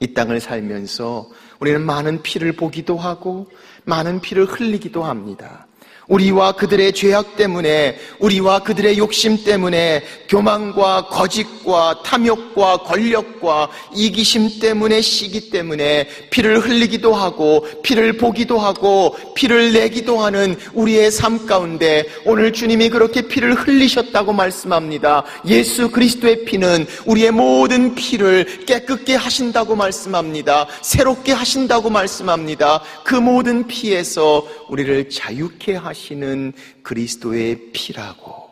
이 0.00 0.14
땅을 0.14 0.40
살면서 0.40 1.30
우리는 1.60 1.80
많은 1.80 2.22
피를 2.22 2.52
보기도 2.52 2.96
하고 2.96 3.48
많은 3.84 4.20
피를 4.20 4.44
흘리기도 4.44 5.04
합니다. 5.04 5.67
우리와 6.08 6.52
그들의 6.52 6.92
죄악 6.94 7.36
때문에, 7.36 7.98
우리와 8.18 8.60
그들의 8.60 8.96
욕심 8.98 9.44
때문에, 9.44 10.02
교만과 10.28 11.08
거짓과 11.08 12.02
탐욕과 12.02 12.78
권력과 12.78 13.68
이기심 13.94 14.58
때문에, 14.60 15.00
시기 15.02 15.50
때문에 15.50 16.08
피를 16.30 16.60
흘리기도 16.60 17.14
하고, 17.14 17.66
피를 17.82 18.14
보기도 18.14 18.58
하고, 18.58 19.16
피를 19.34 19.72
내기도 19.74 20.20
하는 20.20 20.56
우리의 20.72 21.10
삶 21.10 21.46
가운데 21.46 22.04
오늘 22.24 22.52
주님이 22.52 22.88
그렇게 22.88 23.22
피를 23.28 23.54
흘리셨다고 23.54 24.32
말씀합니다. 24.32 25.24
예수 25.46 25.90
그리스도의 25.90 26.44
피는 26.46 26.86
우리의 27.06 27.30
모든 27.32 27.94
피를 27.94 28.64
깨끗게 28.64 29.14
하신다고 29.14 29.76
말씀합니다. 29.76 30.66
새롭게 30.82 31.32
하신다고 31.32 31.90
말씀합니다. 31.90 32.82
그 33.04 33.14
모든 33.14 33.66
피에서 33.66 34.46
우리를 34.68 35.10
자유케 35.10 35.74
하신다. 35.76 35.97
하시는 35.98 36.52
그리스도의 36.82 37.72
피라고. 37.72 38.48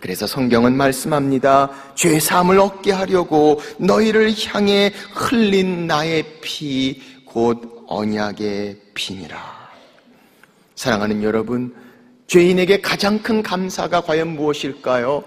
그래서 0.00 0.26
성경은 0.26 0.76
말씀합니다. 0.76 1.70
죄 1.94 2.18
사함을 2.18 2.58
얻게 2.58 2.92
하려고 2.92 3.60
너희를 3.78 4.34
향해 4.46 4.92
흘린 5.14 5.86
나의 5.86 6.40
피, 6.42 7.00
곧 7.24 7.84
언약의 7.86 8.80
피니라. 8.92 9.38
사랑하는 10.74 11.22
여러분, 11.22 11.74
죄인에게 12.26 12.80
가장 12.80 13.22
큰 13.22 13.42
감사가 13.42 14.02
과연 14.02 14.34
무엇일까요? 14.34 15.24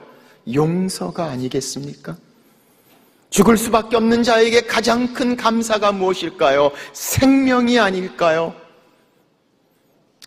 용서가 0.53 1.25
아니겠습니까? 1.25 2.17
죽을 3.29 3.57
수밖에 3.57 3.95
없는 3.95 4.23
자에게 4.23 4.61
가장 4.61 5.13
큰 5.13 5.35
감사가 5.35 5.91
무엇일까요? 5.91 6.71
생명이 6.93 7.79
아닐까요? 7.79 8.53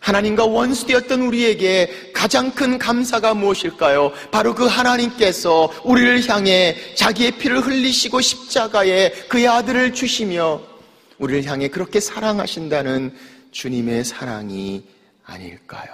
하나님과 0.01 0.45
원수되었던 0.45 1.21
우리에게 1.21 2.11
가장 2.13 2.51
큰 2.51 2.77
감사가 2.77 3.33
무엇일까요? 3.35 4.11
바로 4.31 4.53
그 4.53 4.65
하나님께서 4.65 5.71
우리를 5.85 6.27
향해 6.27 6.75
자기의 6.95 7.37
피를 7.37 7.61
흘리시고 7.61 8.19
십자가에 8.19 9.11
그의 9.29 9.47
아들을 9.47 9.93
주시며 9.93 10.61
우리를 11.19 11.45
향해 11.45 11.67
그렇게 11.67 11.99
사랑하신다는 11.99 13.15
주님의 13.51 14.03
사랑이 14.03 14.83
아닐까요? 15.23 15.89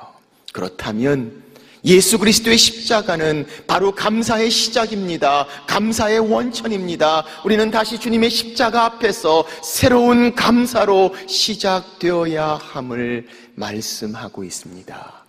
그렇다면 0.53 1.43
예수 1.83 2.17
그리스도의 2.17 2.57
십자가는 2.57 3.45
바로 3.67 3.93
감사의 3.93 4.49
시작입니다. 4.49 5.45
감사의 5.67 6.19
원천입니다. 6.19 7.23
우리는 7.45 7.69
다시 7.71 7.99
주님의 7.99 8.29
십자가 8.29 8.85
앞에서 8.85 9.45
새로운 9.63 10.33
감사로 10.33 11.15
시작되어야 11.27 12.59
함을 12.61 13.27
말씀하고 13.57 14.43
있습니다. 14.43 15.25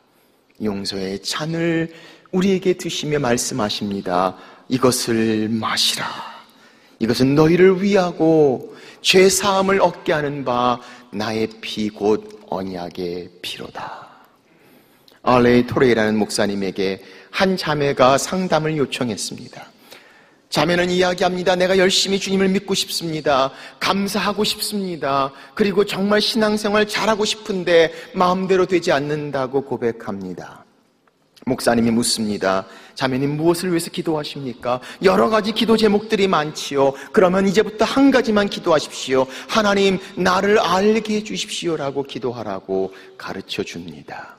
용서의 0.62 1.22
잔을 1.22 1.92
우리에게 2.30 2.74
드시며 2.74 3.18
말씀하십니다. 3.18 4.36
이것을 4.68 5.48
마시라. 5.48 6.06
이것은 6.98 7.34
너희를 7.34 7.82
위하고 7.82 8.76
죄 9.00 9.28
사함을 9.28 9.80
얻게 9.80 10.12
하는 10.12 10.44
바 10.44 10.80
나의 11.10 11.48
피 11.60 11.88
곧 11.88 12.38
언약의 12.50 13.30
피로다. 13.40 14.08
알레이 15.22 15.66
토레이라는 15.66 16.16
목사님에게 16.18 17.02
한 17.30 17.56
자매가 17.56 18.18
상담을 18.18 18.76
요청했습니다. 18.76 19.67
자매는 20.50 20.90
이야기합니다. 20.90 21.56
내가 21.56 21.76
열심히 21.76 22.18
주님을 22.18 22.48
믿고 22.48 22.74
싶습니다. 22.74 23.50
감사하고 23.80 24.44
싶습니다. 24.44 25.32
그리고 25.54 25.84
정말 25.84 26.20
신앙생활 26.22 26.88
잘하고 26.88 27.24
싶은데 27.24 27.92
마음대로 28.14 28.64
되지 28.64 28.90
않는다고 28.92 29.62
고백합니다. 29.62 30.64
목사님이 31.44 31.90
묻습니다. 31.90 32.66
자매님 32.94 33.36
무엇을 33.36 33.70
위해서 33.70 33.90
기도하십니까? 33.90 34.80
여러 35.02 35.28
가지 35.28 35.52
기도 35.52 35.76
제목들이 35.76 36.28
많지요. 36.28 36.92
그러면 37.12 37.46
이제부터 37.46 37.84
한 37.84 38.10
가지만 38.10 38.48
기도하십시오. 38.48 39.26
하나님 39.48 39.98
나를 40.16 40.58
알게 40.58 41.16
해 41.16 41.24
주십시오라고 41.24 42.04
기도하라고 42.04 42.92
가르쳐 43.16 43.62
줍니다. 43.62 44.37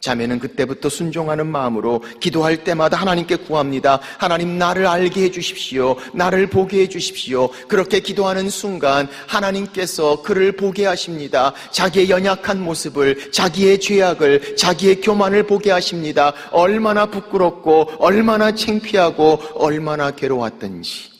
자매는 0.00 0.38
그때부터 0.38 0.88
순종하는 0.88 1.46
마음으로 1.46 2.02
기도할 2.20 2.62
때마다 2.62 2.96
하나님께 2.96 3.36
구합니다. 3.36 4.00
하나님 4.18 4.56
나를 4.56 4.86
알게 4.86 5.24
해 5.24 5.30
주십시오. 5.30 5.96
나를 6.12 6.48
보게 6.48 6.82
해 6.82 6.88
주십시오. 6.88 7.48
그렇게 7.66 8.00
기도하는 8.00 8.48
순간 8.48 9.08
하나님께서 9.26 10.22
그를 10.22 10.52
보게 10.52 10.86
하십니다. 10.86 11.52
자기의 11.72 12.10
연약한 12.10 12.62
모습을, 12.62 13.32
자기의 13.32 13.80
죄악을, 13.80 14.56
자기의 14.56 15.00
교만을 15.00 15.44
보게 15.44 15.72
하십니다. 15.72 16.32
얼마나 16.52 17.06
부끄럽고 17.06 17.90
얼마나 17.98 18.54
창피하고 18.54 19.40
얼마나 19.54 20.12
괴로웠던지. 20.12 21.17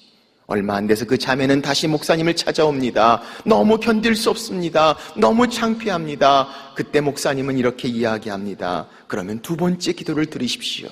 얼마 0.51 0.77
안 0.77 0.87
돼서 0.87 1.05
그 1.05 1.19
자매는 1.19 1.61
다시 1.61 1.87
목사님을 1.87 2.35
찾아옵니다. 2.35 3.21
너무 3.45 3.79
견딜 3.79 4.17
수 4.17 4.31
없습니다. 4.31 4.97
너무 5.15 5.47
창피합니다. 5.47 6.49
그때 6.75 7.03
목사님은 7.03 7.59
이렇게 7.59 7.87
이야기합니다. 7.87 8.89
그러면 9.09 9.41
두 9.43 9.59
번째 9.59 9.93
기도를 9.93 10.25
들으십시오. 10.25 10.89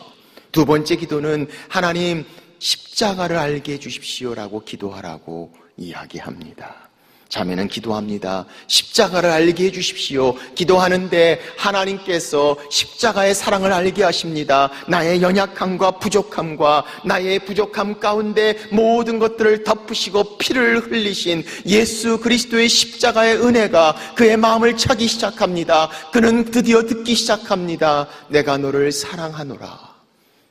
두 0.53 0.67
번째 0.67 0.97
기도는 0.97 1.49
하나님 1.69 2.27
십자가를 2.59 3.39
알게 3.39 3.73
해주십시오라고 3.73 4.63
기도하라고 4.63 5.51
이야기합니다. 5.79 6.86
자매는 7.29 7.69
기도합니다. 7.69 8.47
십자가를 8.69 9.31
알게 9.31 9.65
해주십시오. 9.67 10.37
기도하는데 10.55 11.41
하나님께서 11.57 12.57
십자가의 12.71 13.35
사랑을 13.35 13.73
알게 13.73 14.05
하십니다. 14.05 14.71
나의 14.87 15.23
연약함과 15.23 15.99
부족함과 15.99 16.85
나의 17.05 17.41
부족함 17.41 17.99
가운데 17.99 18.57
모든 18.71 19.19
것들을 19.19 19.65
덮으시고 19.65 20.39
피를 20.39 20.81
흘리신 20.81 21.45
예수 21.67 22.21
그리스도의 22.21 22.69
십자가의 22.69 23.43
은혜가 23.43 23.97
그의 24.15 24.37
마음을 24.37 24.77
차기 24.77 25.09
시작합니다. 25.09 25.91
그는 26.13 26.45
드디어 26.45 26.83
듣기 26.83 27.15
시작합니다. 27.15 28.07
내가 28.29 28.57
너를 28.57 28.93
사랑하노라. 28.93 29.97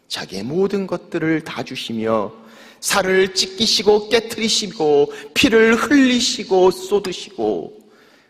자기의 0.07 0.43
모든 0.43 0.87
것들을 0.87 1.43
다 1.43 1.63
주시며 1.63 2.44
살을 2.79 3.33
찢기시고 3.33 4.09
깨뜨리시고 4.09 5.13
피를 5.33 5.75
흘리시고 5.75 6.71
쏟으시고 6.71 7.73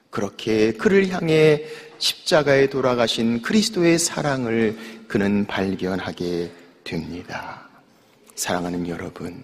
그렇게 0.09 0.71
그를 0.73 1.09
향해 1.09 1.63
십자가에 1.97 2.69
돌아가신 2.69 3.41
그리스도의 3.41 3.99
사랑을 3.99 4.77
그는 5.07 5.45
발견하게 5.45 6.51
됩니다. 6.83 7.67
사랑하는 8.35 8.87
여러분, 8.87 9.43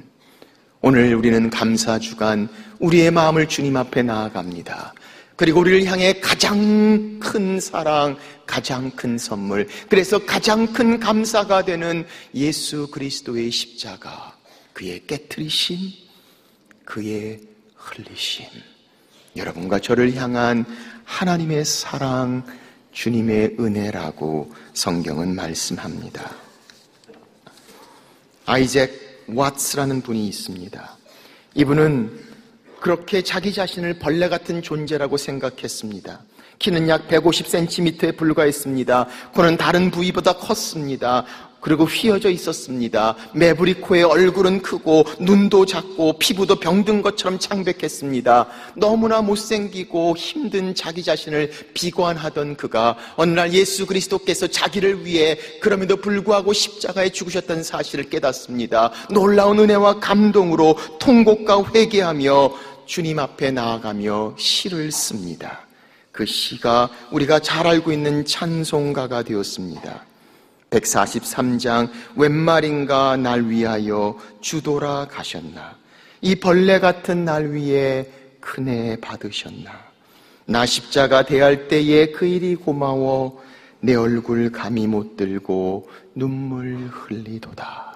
오늘 0.82 1.14
우리는 1.16 1.50
감사 1.50 2.00
주간 2.00 2.50
우리의 2.80 3.12
마음을 3.12 3.48
주님 3.48 3.78
앞에 3.78 4.04
나아갑니다. 4.04 4.94
그리고 5.36 5.62
우리를 5.62 5.86
향해 5.86 6.20
가장 6.20 7.20
큰 7.20 7.60
사랑, 7.60 8.18
가장 8.46 8.92
큰 8.92 9.18
선물, 9.18 9.68
그래서 9.90 10.20
가장 10.20 10.72
큰 10.72 11.00
감사가 11.00 11.66
되는 11.66 12.06
예수 12.36 12.88
그리스도의 12.92 13.50
십자가. 13.50 14.31
그의 14.74 15.06
깨뜨리심, 15.08 15.78
그의 16.86 17.42
흘리심. 17.76 18.46
여러분과 19.36 19.80
저를 19.80 20.14
향한 20.16 20.66
하나님의 21.06 21.66
사랑, 21.66 22.46
주님의 22.92 23.58
은혜라고 23.60 24.52
성경은 24.74 25.36
말씀합니다. 25.36 26.36
아이잭 28.46 29.28
왓스라는 29.28 30.04
분이 30.04 30.28
있습니다. 30.28 30.98
이분은 31.56 32.32
그렇게 32.82 33.22
자기 33.22 33.54
자신을 33.54 34.00
벌레 34.00 34.28
같은 34.28 34.62
존재라고 34.62 35.18
생각했습니다. 35.18 36.22
키는 36.60 36.90
약 36.90 37.08
150cm에 37.08 38.18
불과했습니다. 38.18 39.08
코는 39.34 39.58
다른 39.58 39.90
부위보다 39.92 40.34
컸습니다. 40.34 41.26
그리고 41.62 41.86
휘어져 41.86 42.30
있었습니다. 42.30 43.16
메브리코의 43.34 44.04
얼굴은 44.04 44.64
크고 44.64 45.06
눈도 45.20 45.66
작고 45.66 46.18
피부도 46.18 46.56
병든 46.60 47.02
것처럼 47.04 47.40
창백했습니다. 47.40 48.48
너무나 48.76 49.22
못생기고 49.22 50.18
힘든 50.18 50.76
자기 50.76 51.04
자신을 51.04 51.52
비관하던 51.74 52.58
그가 52.58 52.98
어느 53.16 53.32
날 53.32 53.54
예수 53.54 53.86
그리스도께서 53.86 54.48
자기를 54.48 55.06
위해 55.06 55.38
그럼에도 55.62 55.98
불구하고 55.98 56.52
십자가에 56.52 57.10
죽으셨다는 57.10 57.64
사실을 57.64 58.10
깨닫습니다. 58.10 58.92
놀라운 59.12 59.60
은혜와 59.60 60.00
감동으로 60.00 60.78
통곡과 61.00 61.64
회개하며 61.74 62.52
주님 62.88 63.20
앞에 63.20 63.52
나아가며 63.52 64.36
시를 64.38 64.92
씁니다. 64.92 65.62
그 66.12 66.26
시가 66.26 66.90
우리가 67.12 67.40
잘 67.40 67.68
알고 67.68 67.92
있는 67.92 68.26
찬송가가 68.26 69.24
되었습니다. 69.24 70.11
143장 70.72 71.90
웬 72.16 72.32
말인가 72.32 73.18
날 73.18 73.50
위하여 73.50 74.18
주도라 74.40 75.08
가셨나? 75.10 75.76
이 76.22 76.36
벌레 76.36 76.80
같은 76.80 77.26
날 77.26 77.52
위에 77.52 78.10
큰애 78.40 78.98
받으셨나? 79.02 79.70
나 80.46 80.66
십자가 80.66 81.24
대할 81.24 81.68
때에 81.68 82.12
그 82.12 82.26
일이 82.26 82.56
고마워 82.56 83.44
내 83.82 83.96
얼굴 83.96 84.52
감히 84.52 84.88
못 84.88 85.18
들고 85.18 85.90
눈물 86.16 86.90
흘리도다. 86.92 87.92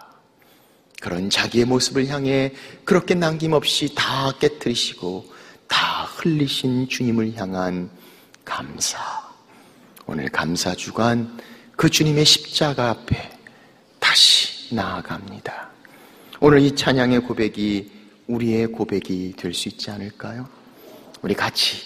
그런 1.02 1.30
자기의 1.30 1.66
모습을 1.66 2.08
향해 2.08 2.54
그렇게 2.84 3.14
남김없이 3.14 3.94
다 3.96 4.34
깨뜨리시고 4.40 5.26
다 5.68 6.04
흘리신 6.18 6.90
주님을 6.90 7.36
향한 7.36 7.90
감사. 8.44 9.00
오늘 10.08 10.30
감사 10.30 10.76
주간 10.76 11.38
그 11.76 11.90
주님의 11.90 12.26
십자가 12.26 12.90
앞에 12.92 13.32
다시 14.00 14.74
나아갑니다. 14.74 15.70
오늘 16.40 16.60
이 16.62 16.76
찬양의 16.76 17.22
고백이 17.22 17.92
우리의 18.28 18.68
고백이 18.68 19.34
될 19.38 19.54
수 19.54 19.70
있지 19.70 19.92
않을까요? 19.92 20.48
우리 21.22 21.34
같이 21.34 21.78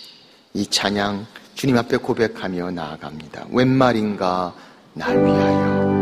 이 0.53 0.65
찬양 0.65 1.25
주님 1.55 1.77
앞에 1.77 1.97
고백하며 1.97 2.71
나아갑니다. 2.71 3.47
웬 3.51 3.67
말인가 3.67 4.55
날 4.93 5.17
위하여. 5.25 5.98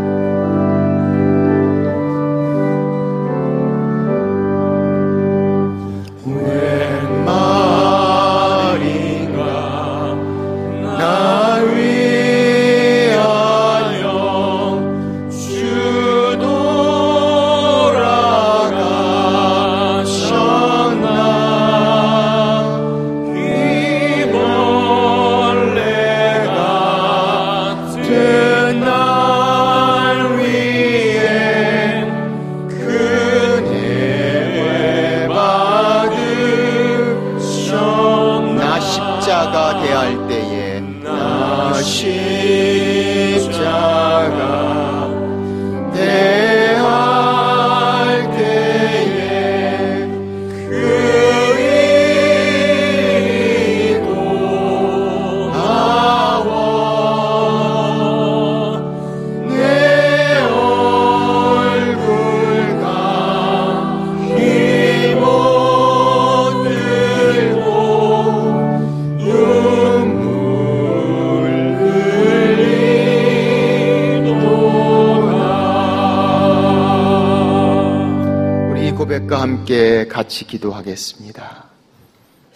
같이 80.27 80.45
기도하겠습니다. 80.45 81.63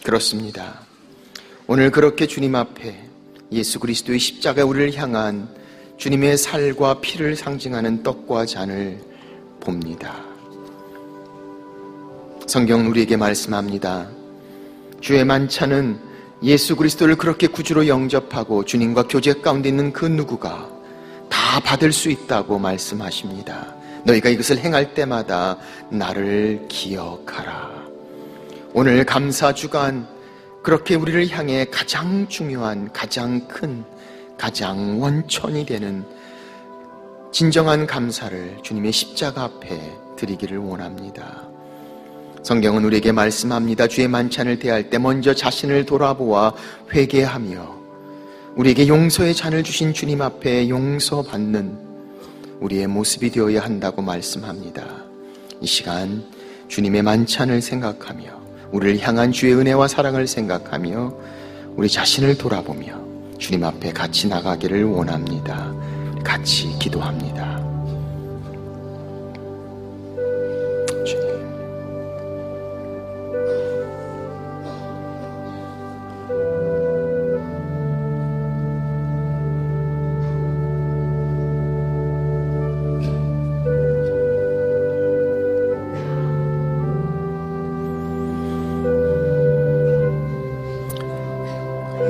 그렇습니다. 0.03 0.81
오늘 1.67 1.89
그렇게 1.89 2.27
주님 2.27 2.53
앞에 2.53 3.01
예수 3.53 3.79
그리스도의 3.79 4.19
십자가 4.19 4.65
우리를 4.65 4.93
향한 4.97 5.47
주님의 5.95 6.38
살과 6.38 6.99
피를 6.99 7.38
상징하는 7.38 8.03
떡과 8.03 8.45
잔을 8.45 9.01
봅니다. 9.62 10.21
성경 12.45 12.89
우리에게 12.89 13.15
말씀합니다. 13.15 14.10
주의 14.99 15.23
만찬은 15.23 15.97
예수 16.43 16.75
그리스도를 16.75 17.15
그렇게 17.15 17.47
구주로 17.47 17.88
영접하고 17.88 18.65
주님과 18.65 19.07
교제 19.07 19.31
가운데 19.31 19.69
있는 19.69 19.93
그 19.93 20.05
누구가 20.05 20.69
다 21.29 21.62
받을 21.62 21.93
수 21.93 22.10
있다고 22.10 22.60
말씀하십니다. 22.60 23.80
너희가 24.05 24.29
이것을 24.29 24.59
행할 24.59 24.93
때마다 24.93 25.57
나를 25.89 26.65
기억하라. 26.67 27.81
오늘 28.73 29.05
감사 29.05 29.53
주간 29.53 30.07
그렇게 30.63 30.95
우리를 30.95 31.29
향해 31.29 31.65
가장 31.65 32.27
중요한, 32.27 32.91
가장 32.93 33.47
큰, 33.47 33.83
가장 34.37 35.01
원천이 35.01 35.65
되는 35.65 36.03
진정한 37.31 37.87
감사를 37.87 38.57
주님의 38.61 38.91
십자가 38.91 39.43
앞에 39.43 39.79
드리기를 40.17 40.57
원합니다. 40.57 41.47
성경은 42.43 42.83
우리에게 42.85 43.11
말씀합니다. 43.11 43.87
주의 43.87 44.07
만찬을 44.07 44.59
대할 44.59 44.89
때 44.89 44.97
먼저 44.97 45.33
자신을 45.33 45.85
돌아보아 45.85 46.53
회개하며 46.91 47.81
우리에게 48.55 48.87
용서의 48.87 49.35
잔을 49.35 49.63
주신 49.63 49.93
주님 49.93 50.21
앞에 50.21 50.67
용서받는 50.69 51.90
우리의 52.62 52.88
모습이 52.88 53.32
되어야 53.32 53.62
한다고 53.62 54.02
말씀합니다. 54.02 54.86
이 55.60 55.67
시간 55.67 56.24
주님의 56.67 57.02
만찬을 57.02 57.62
생각하며 57.62 58.41
우리를 58.71 59.00
향한 59.02 59.32
주의 59.32 59.54
은혜와 59.54 59.88
사랑을 59.88 60.28
생각하며 60.28 61.13
우리 61.76 61.89
자신을 61.89 62.38
돌아보며 62.38 63.02
주님 63.38 63.63
앞에 63.63 63.91
같이 63.91 64.28
나가기를 64.28 64.86
원합니다. 64.86 65.74
같이 66.24 66.69
기도합니다. 66.80 67.61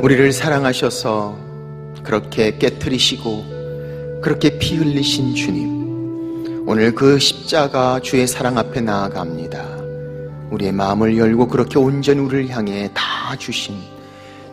우리를 0.02 0.32
사랑하셔서 0.32 1.38
그렇게 2.02 2.58
깨뜨리시고 2.58 4.22
그렇게 4.24 4.58
피 4.58 4.76
흘리신 4.76 5.36
주님. 5.36 6.66
오늘 6.66 6.96
그 6.96 7.20
십자가 7.20 8.00
주의 8.00 8.26
사랑 8.26 8.58
앞에 8.58 8.82
나아갑니다. 8.82 9.64
우리의 10.50 10.72
마음을 10.72 11.20
열고 11.20 11.48
그렇게 11.50 11.78
온전히 11.78 12.20
우리를 12.20 12.50
향해 12.50 12.90
다 12.96 13.36
주신 13.38 13.76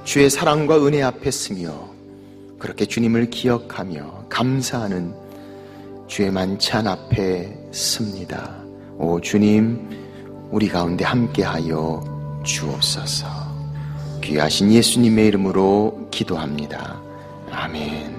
주의 0.05 0.29
사랑과 0.29 0.85
은혜 0.85 1.03
앞에 1.03 1.31
서며 1.31 1.73
그렇게 2.59 2.85
주님을 2.85 3.31
기억하며 3.31 4.27
감사하는 4.29 5.15
주의 6.09 6.31
만찬 6.31 6.87
앞에 6.87 7.57
섭니다. 7.73 8.55
오 8.99 9.19
주님, 9.19 9.81
우리 10.51 10.69
가운데 10.69 11.07
함께하여 11.07 12.43
주옵소서. 12.45 13.38
귀하신 14.22 14.72
예수님의 14.72 15.26
이름으로 15.28 16.09
기도합니다. 16.11 17.00
아멘. 17.50 18.18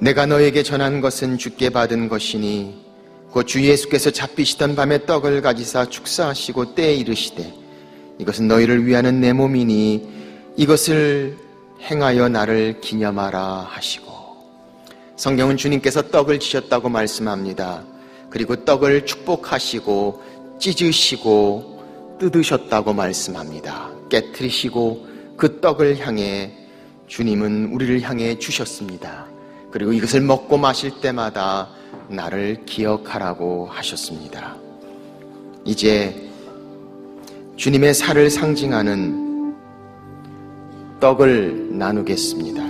내가 0.00 0.26
너에게 0.26 0.62
전한 0.62 1.00
것은 1.00 1.38
주께 1.38 1.70
받은 1.70 2.08
것이니 2.08 2.86
곧주 3.30 3.64
예수께서 3.64 4.10
잡히시던 4.10 4.76
밤에 4.76 5.04
떡을 5.04 5.42
가지사 5.42 5.86
축사하시고 5.86 6.74
때에 6.74 6.94
이르시되 6.94 7.52
이것은 8.18 8.48
너희를 8.48 8.86
위하는 8.86 9.20
내 9.20 9.32
몸이니 9.32 10.08
이것을 10.56 11.36
행하여 11.82 12.28
나를 12.28 12.80
기념하라 12.80 13.68
하시고 13.70 14.08
성경은 15.16 15.56
주님께서 15.56 16.10
떡을 16.10 16.38
지셨다고 16.38 16.88
말씀합니다. 16.88 17.84
그리고 18.30 18.64
떡을 18.64 19.04
축복하시고 19.04 20.22
찢으시고 20.60 22.16
뜯으셨다고 22.18 22.92
말씀합니다. 22.92 23.97
깨뜨리시고 24.08 25.06
그 25.36 25.60
떡을 25.60 25.98
향해 25.98 26.52
주님은 27.06 27.72
우리를 27.72 28.00
향해 28.02 28.38
주셨습니다. 28.38 29.26
그리고 29.70 29.92
이것을 29.92 30.20
먹고 30.20 30.58
마실 30.58 31.00
때마다 31.00 31.68
나를 32.08 32.64
기억하라고 32.64 33.66
하셨습니다. 33.66 34.56
이제 35.64 36.28
주님의 37.56 37.94
살을 37.94 38.30
상징하는 38.30 39.54
떡을 41.00 41.76
나누겠습니다. 41.76 42.67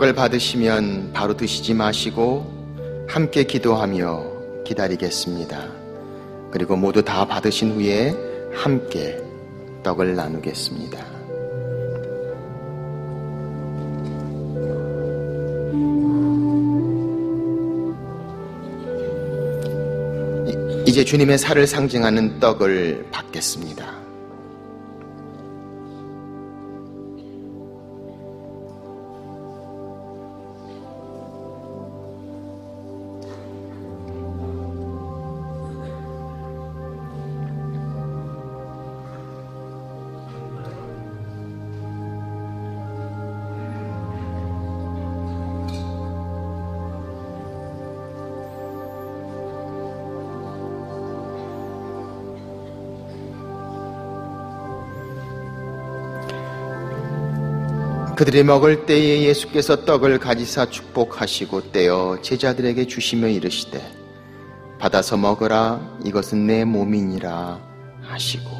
떡을 0.00 0.14
받으시면 0.14 1.10
바로 1.12 1.36
드시지 1.36 1.74
마시고 1.74 3.06
함께 3.06 3.44
기도하며 3.44 4.64
기다리겠습니다. 4.64 5.68
그리고 6.50 6.74
모두 6.74 7.04
다 7.04 7.26
받으신 7.26 7.72
후에 7.72 8.14
함께 8.54 9.22
떡을 9.82 10.16
나누겠습니다. 10.16 10.98
이제 20.86 21.04
주님의 21.04 21.36
살을 21.36 21.66
상징하는 21.66 22.40
떡을 22.40 23.08
받겠습니다. 23.12 23.99
그들이 58.20 58.42
먹을 58.42 58.84
때에 58.84 59.22
예수께서 59.22 59.86
떡을 59.86 60.18
가지사 60.18 60.66
축복하시고 60.66 61.72
떼어 61.72 62.18
제자들에게 62.20 62.86
주시며 62.86 63.28
이르시되 63.28 63.80
받아서 64.78 65.16
먹으라 65.16 65.80
이것은 66.04 66.46
내 66.46 66.66
몸이니라 66.66 67.58
하시고 68.02 68.59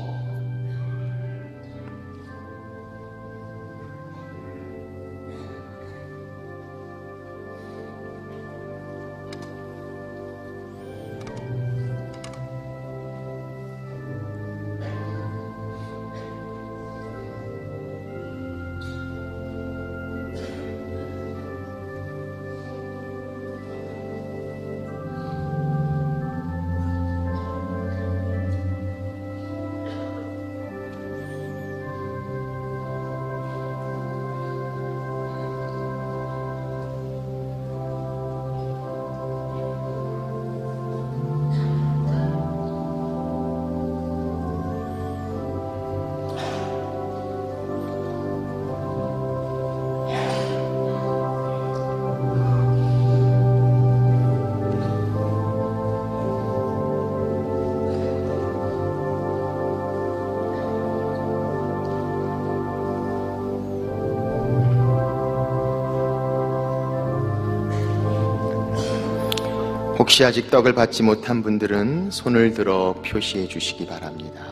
혹시 70.21 70.29
아직 70.29 70.51
떡을 70.51 70.75
받지 70.75 71.03
못한 71.03 71.43
분들은 71.43 72.11
손을 72.11 72.53
들어 72.53 72.95
표시해 73.03 73.49
주시기 73.49 73.87
바랍니다. 73.87 74.50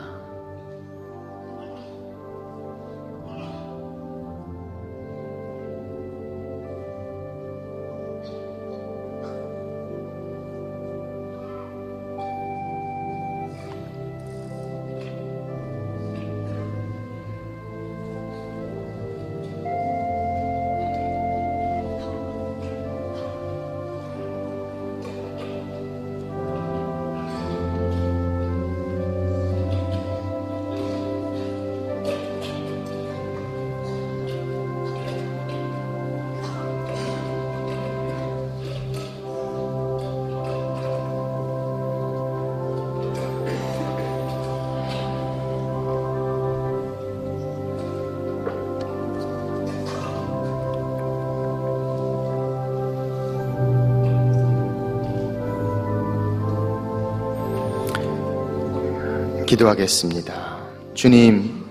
기도하겠습니다. 59.49 60.59
주님, 60.93 61.65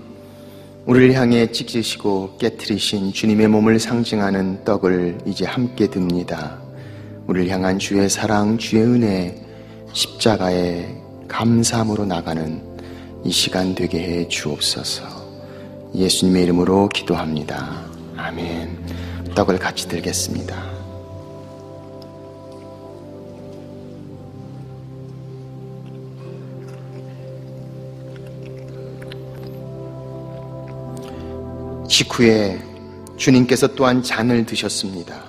우리를 0.85 1.13
향해 1.13 1.49
찢으시고 1.49 2.35
깨뜨리신 2.37 3.13
주님의 3.13 3.47
몸을 3.47 3.79
상징하는 3.79 4.65
떡을 4.65 5.19
이제 5.25 5.45
함께 5.45 5.87
듭니다. 5.87 6.59
우리를 7.27 7.49
향한 7.49 7.79
주의 7.79 8.09
사랑, 8.09 8.57
주의 8.57 8.83
은혜, 8.83 9.33
십자가의 9.93 10.93
감사함으로 11.29 12.05
나가는 12.05 12.61
이 13.23 13.31
시간 13.31 13.75
되게 13.75 13.99
해 13.99 14.27
주옵소서. 14.27 15.05
예수님의 15.95 16.43
이름으로 16.43 16.89
기도합니다. 16.89 17.85
아멘. 18.17 18.77
떡을 19.35 19.57
같이 19.57 19.87
들겠습니다. 19.87 20.68
직후에 31.99 32.57
주님께서 33.17 33.75
또한 33.75 34.01
잔을 34.01 34.45
드셨습니다. 34.45 35.21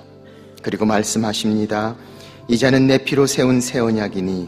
그리고 0.61 0.85
말씀하십니다. 0.85 1.97
이 2.47 2.57
잔은 2.57 2.87
내 2.87 2.97
피로 2.97 3.27
세운 3.27 3.59
새 3.59 3.79
언약이니 3.79 4.47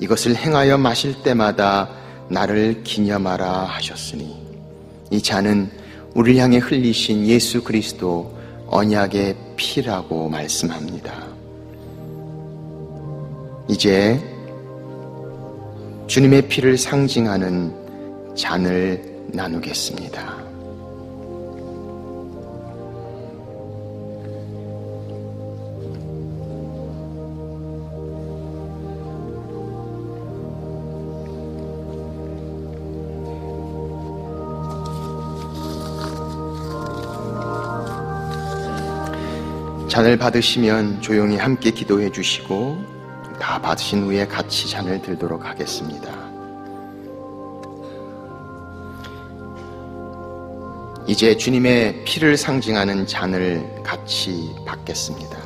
이것을 0.00 0.34
행하여 0.34 0.78
마실 0.78 1.22
때마다 1.22 1.90
나를 2.30 2.82
기념하라 2.84 3.64
하셨으니 3.64 4.34
이 5.10 5.22
잔은 5.22 5.70
우리를 6.14 6.40
향해 6.40 6.56
흘리신 6.56 7.26
예수 7.26 7.62
그리스도 7.62 8.34
언약의 8.68 9.36
피라고 9.56 10.30
말씀합니다. 10.30 11.12
이제 13.68 14.18
주님의 16.06 16.48
피를 16.48 16.78
상징하는 16.78 17.74
잔을 18.34 19.02
나누겠습니다. 19.26 20.41
잔을 39.92 40.16
받으시면 40.16 41.02
조용히 41.02 41.36
함께 41.36 41.70
기도해 41.70 42.10
주시고 42.10 42.82
다 43.38 43.60
받으신 43.60 44.04
후에 44.04 44.26
같이 44.26 44.70
잔을 44.70 45.02
들도록 45.02 45.44
하겠습니다. 45.44 46.10
이제 51.06 51.36
주님의 51.36 52.04
피를 52.06 52.38
상징하는 52.38 53.06
잔을 53.06 53.82
같이 53.84 54.54
받겠습니다. 54.64 55.41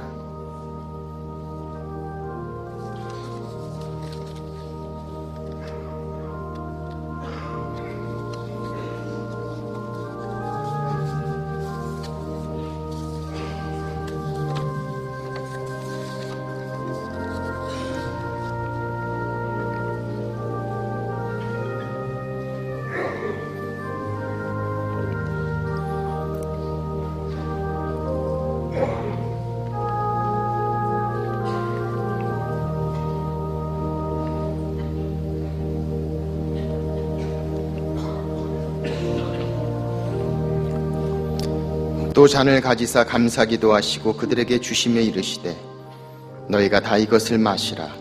또 42.17 42.27
잔을 42.27 42.63
가지사 42.63 43.05
감사기도 43.05 43.75
하시고 43.75 44.15
그들에게 44.17 44.59
주시며 44.63 45.03
이르시되 45.03 45.55
너희가 46.49 46.81
다 46.81 46.97
이것을 46.97 47.37
마시라. 47.37 47.95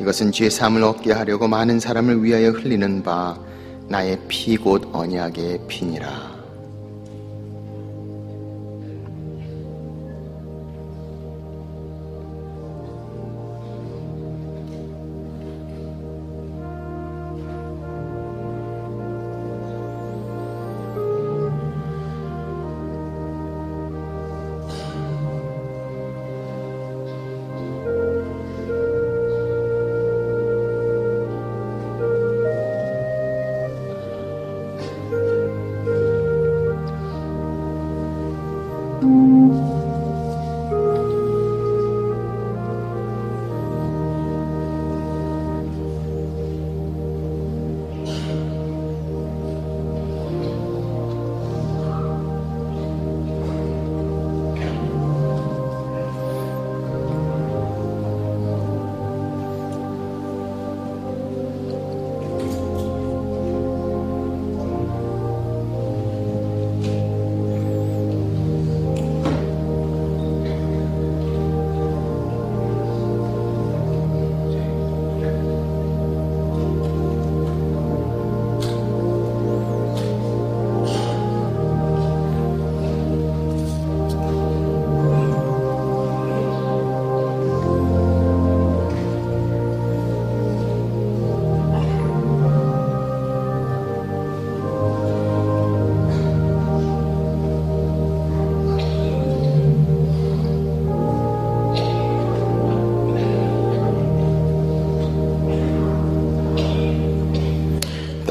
이것은 0.00 0.32
죄 0.32 0.50
사함을 0.50 0.82
얻게 0.82 1.12
하려고 1.12 1.46
많은 1.46 1.78
사람을 1.78 2.24
위하여 2.24 2.50
흘리는 2.50 3.04
바 3.04 3.38
나의 3.86 4.18
피 4.26 4.56
곧 4.56 4.90
언약의 4.92 5.68
피니라 5.68 6.33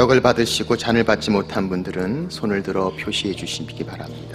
떡을 0.04 0.20
받으시고 0.20 0.76
잔을 0.76 1.06
받지 1.06 1.32
못한 1.32 1.70
분들은 1.70 2.30
손을 2.30 2.62
들어 2.62 2.90
표시해 2.90 3.34
주시기 3.34 3.86
바랍니다. 3.86 4.33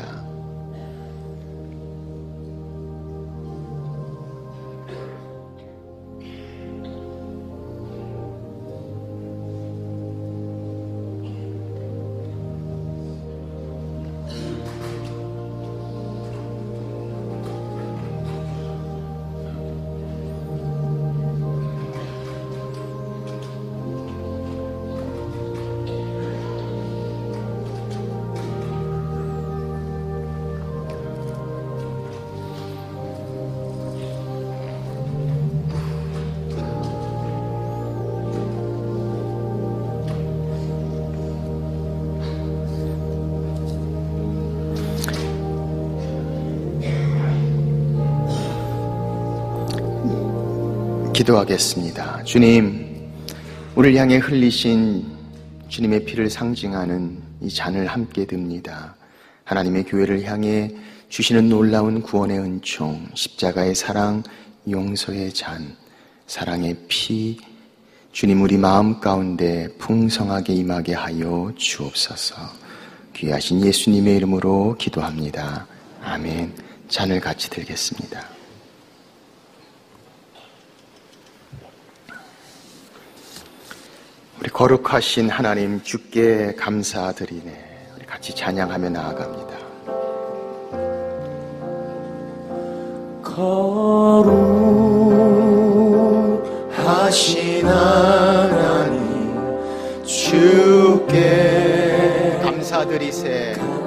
기도하겠습니다. 51.28 52.24
주님, 52.24 53.10
우리를 53.74 53.98
향해 53.98 54.16
흘리신 54.16 55.04
주님의 55.68 56.04
피를 56.04 56.30
상징하는 56.30 57.22
이 57.42 57.50
잔을 57.50 57.86
함께 57.86 58.24
듭니다. 58.24 58.94
하나님의 59.44 59.84
교회를 59.84 60.24
향해 60.24 60.74
주시는 61.08 61.48
놀라운 61.48 62.02
구원의 62.02 62.38
은총, 62.38 63.08
십자가의 63.14 63.74
사랑, 63.74 64.22
용서의 64.70 65.32
잔, 65.32 65.76
사랑의 66.26 66.76
피, 66.88 67.38
주님 68.12 68.42
우리 68.42 68.56
마음 68.56 69.00
가운데 69.00 69.68
풍성하게 69.78 70.54
임하게 70.54 70.94
하여 70.94 71.52
주옵소서. 71.56 72.36
귀하신 73.14 73.64
예수님의 73.64 74.16
이름으로 74.16 74.76
기도합니다. 74.78 75.66
아멘. 76.02 76.54
잔을 76.88 77.20
같이 77.20 77.50
들겠습니다. 77.50 78.37
우리 84.40 84.50
거룩하신 84.50 85.30
하나님 85.30 85.82
주께 85.82 86.54
감사드리네. 86.54 87.50
우리 87.96 88.06
같이 88.06 88.32
찬양하며 88.34 88.90
나아갑니다. 88.90 89.58
거룩하신 96.44 97.66
하나님 97.66 99.34
주께 100.06 101.18
감사드리세. 102.40 103.54
감사드리세 103.58 103.77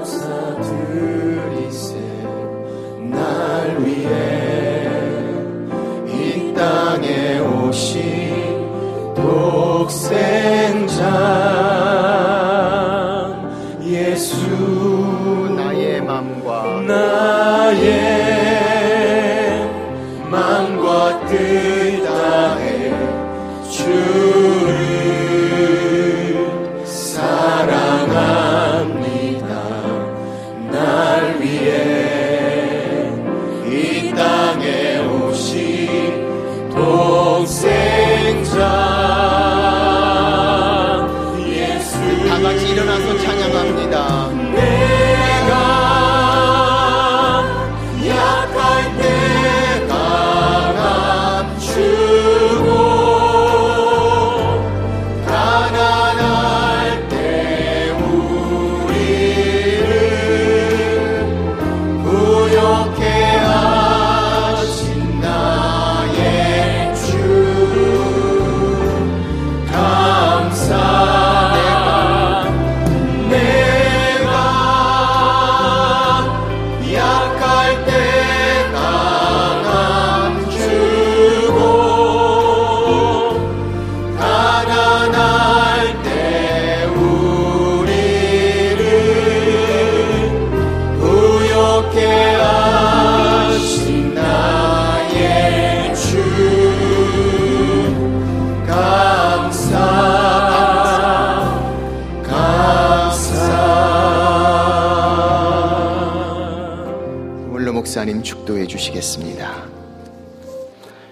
축도해 108.23 108.67
주시겠습니다. 108.67 109.69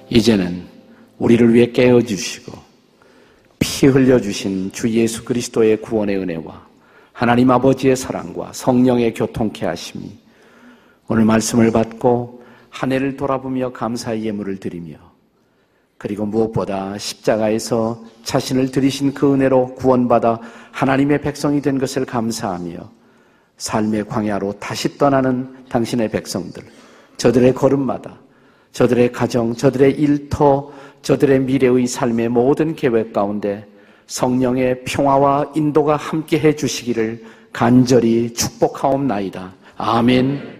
이제는 0.10 0.66
우리를 1.18 1.54
위해 1.54 1.72
깨어 1.72 2.02
주시고 2.02 2.52
피 3.60 3.88
흘려 3.88 4.20
주신 4.20 4.72
주 4.72 4.90
예수 4.90 5.26
그리스도의 5.26 5.82
구원의 5.82 6.18
은혜와 6.18 6.68
하나님 7.14 7.52
아버지의 7.52 7.96
사랑과 7.96 8.52
성령의 8.54 9.14
교통케 9.14 9.66
하심이 9.66 10.18
오늘 11.08 11.26
말씀을 11.26 11.72
받고 11.72 12.44
한 12.70 12.92
해를 12.92 13.18
돌아보며 13.18 13.74
감사의 13.74 14.24
예물을 14.26 14.58
드리며 14.58 14.98
그리고 15.98 16.26
무엇보다 16.26 16.98
십자가에서 16.98 18.02
자신을 18.24 18.72
들이신 18.72 19.14
그 19.14 19.34
은혜로 19.34 19.76
구원받아 19.76 20.40
하나님의 20.72 21.22
백성이 21.22 21.62
된 21.62 21.78
것을 21.78 22.06
감사하며 22.06 22.90
삶의 23.58 24.06
광야로 24.08 24.54
다시 24.60 24.98
떠나는 24.98 25.66
당신의 25.68 26.10
백성들, 26.10 26.64
저들의 27.20 27.54
걸음마다, 27.54 28.18
저들의 28.72 29.12
가정, 29.12 29.54
저들의 29.54 29.92
일터, 30.00 30.72
저들의 31.02 31.42
미래의 31.42 31.86
삶의 31.86 32.30
모든 32.30 32.76
계획 32.76 33.14
가운데 33.14 33.68
성령의 34.08 34.84
평화와 34.86 35.52
인도가 35.54 35.98
함께 35.98 36.40
해 36.40 36.56
주시기를 36.56 37.24
간절히 37.52 38.34
축복하옵나이다. 38.34 39.54
아멘. 39.76 40.59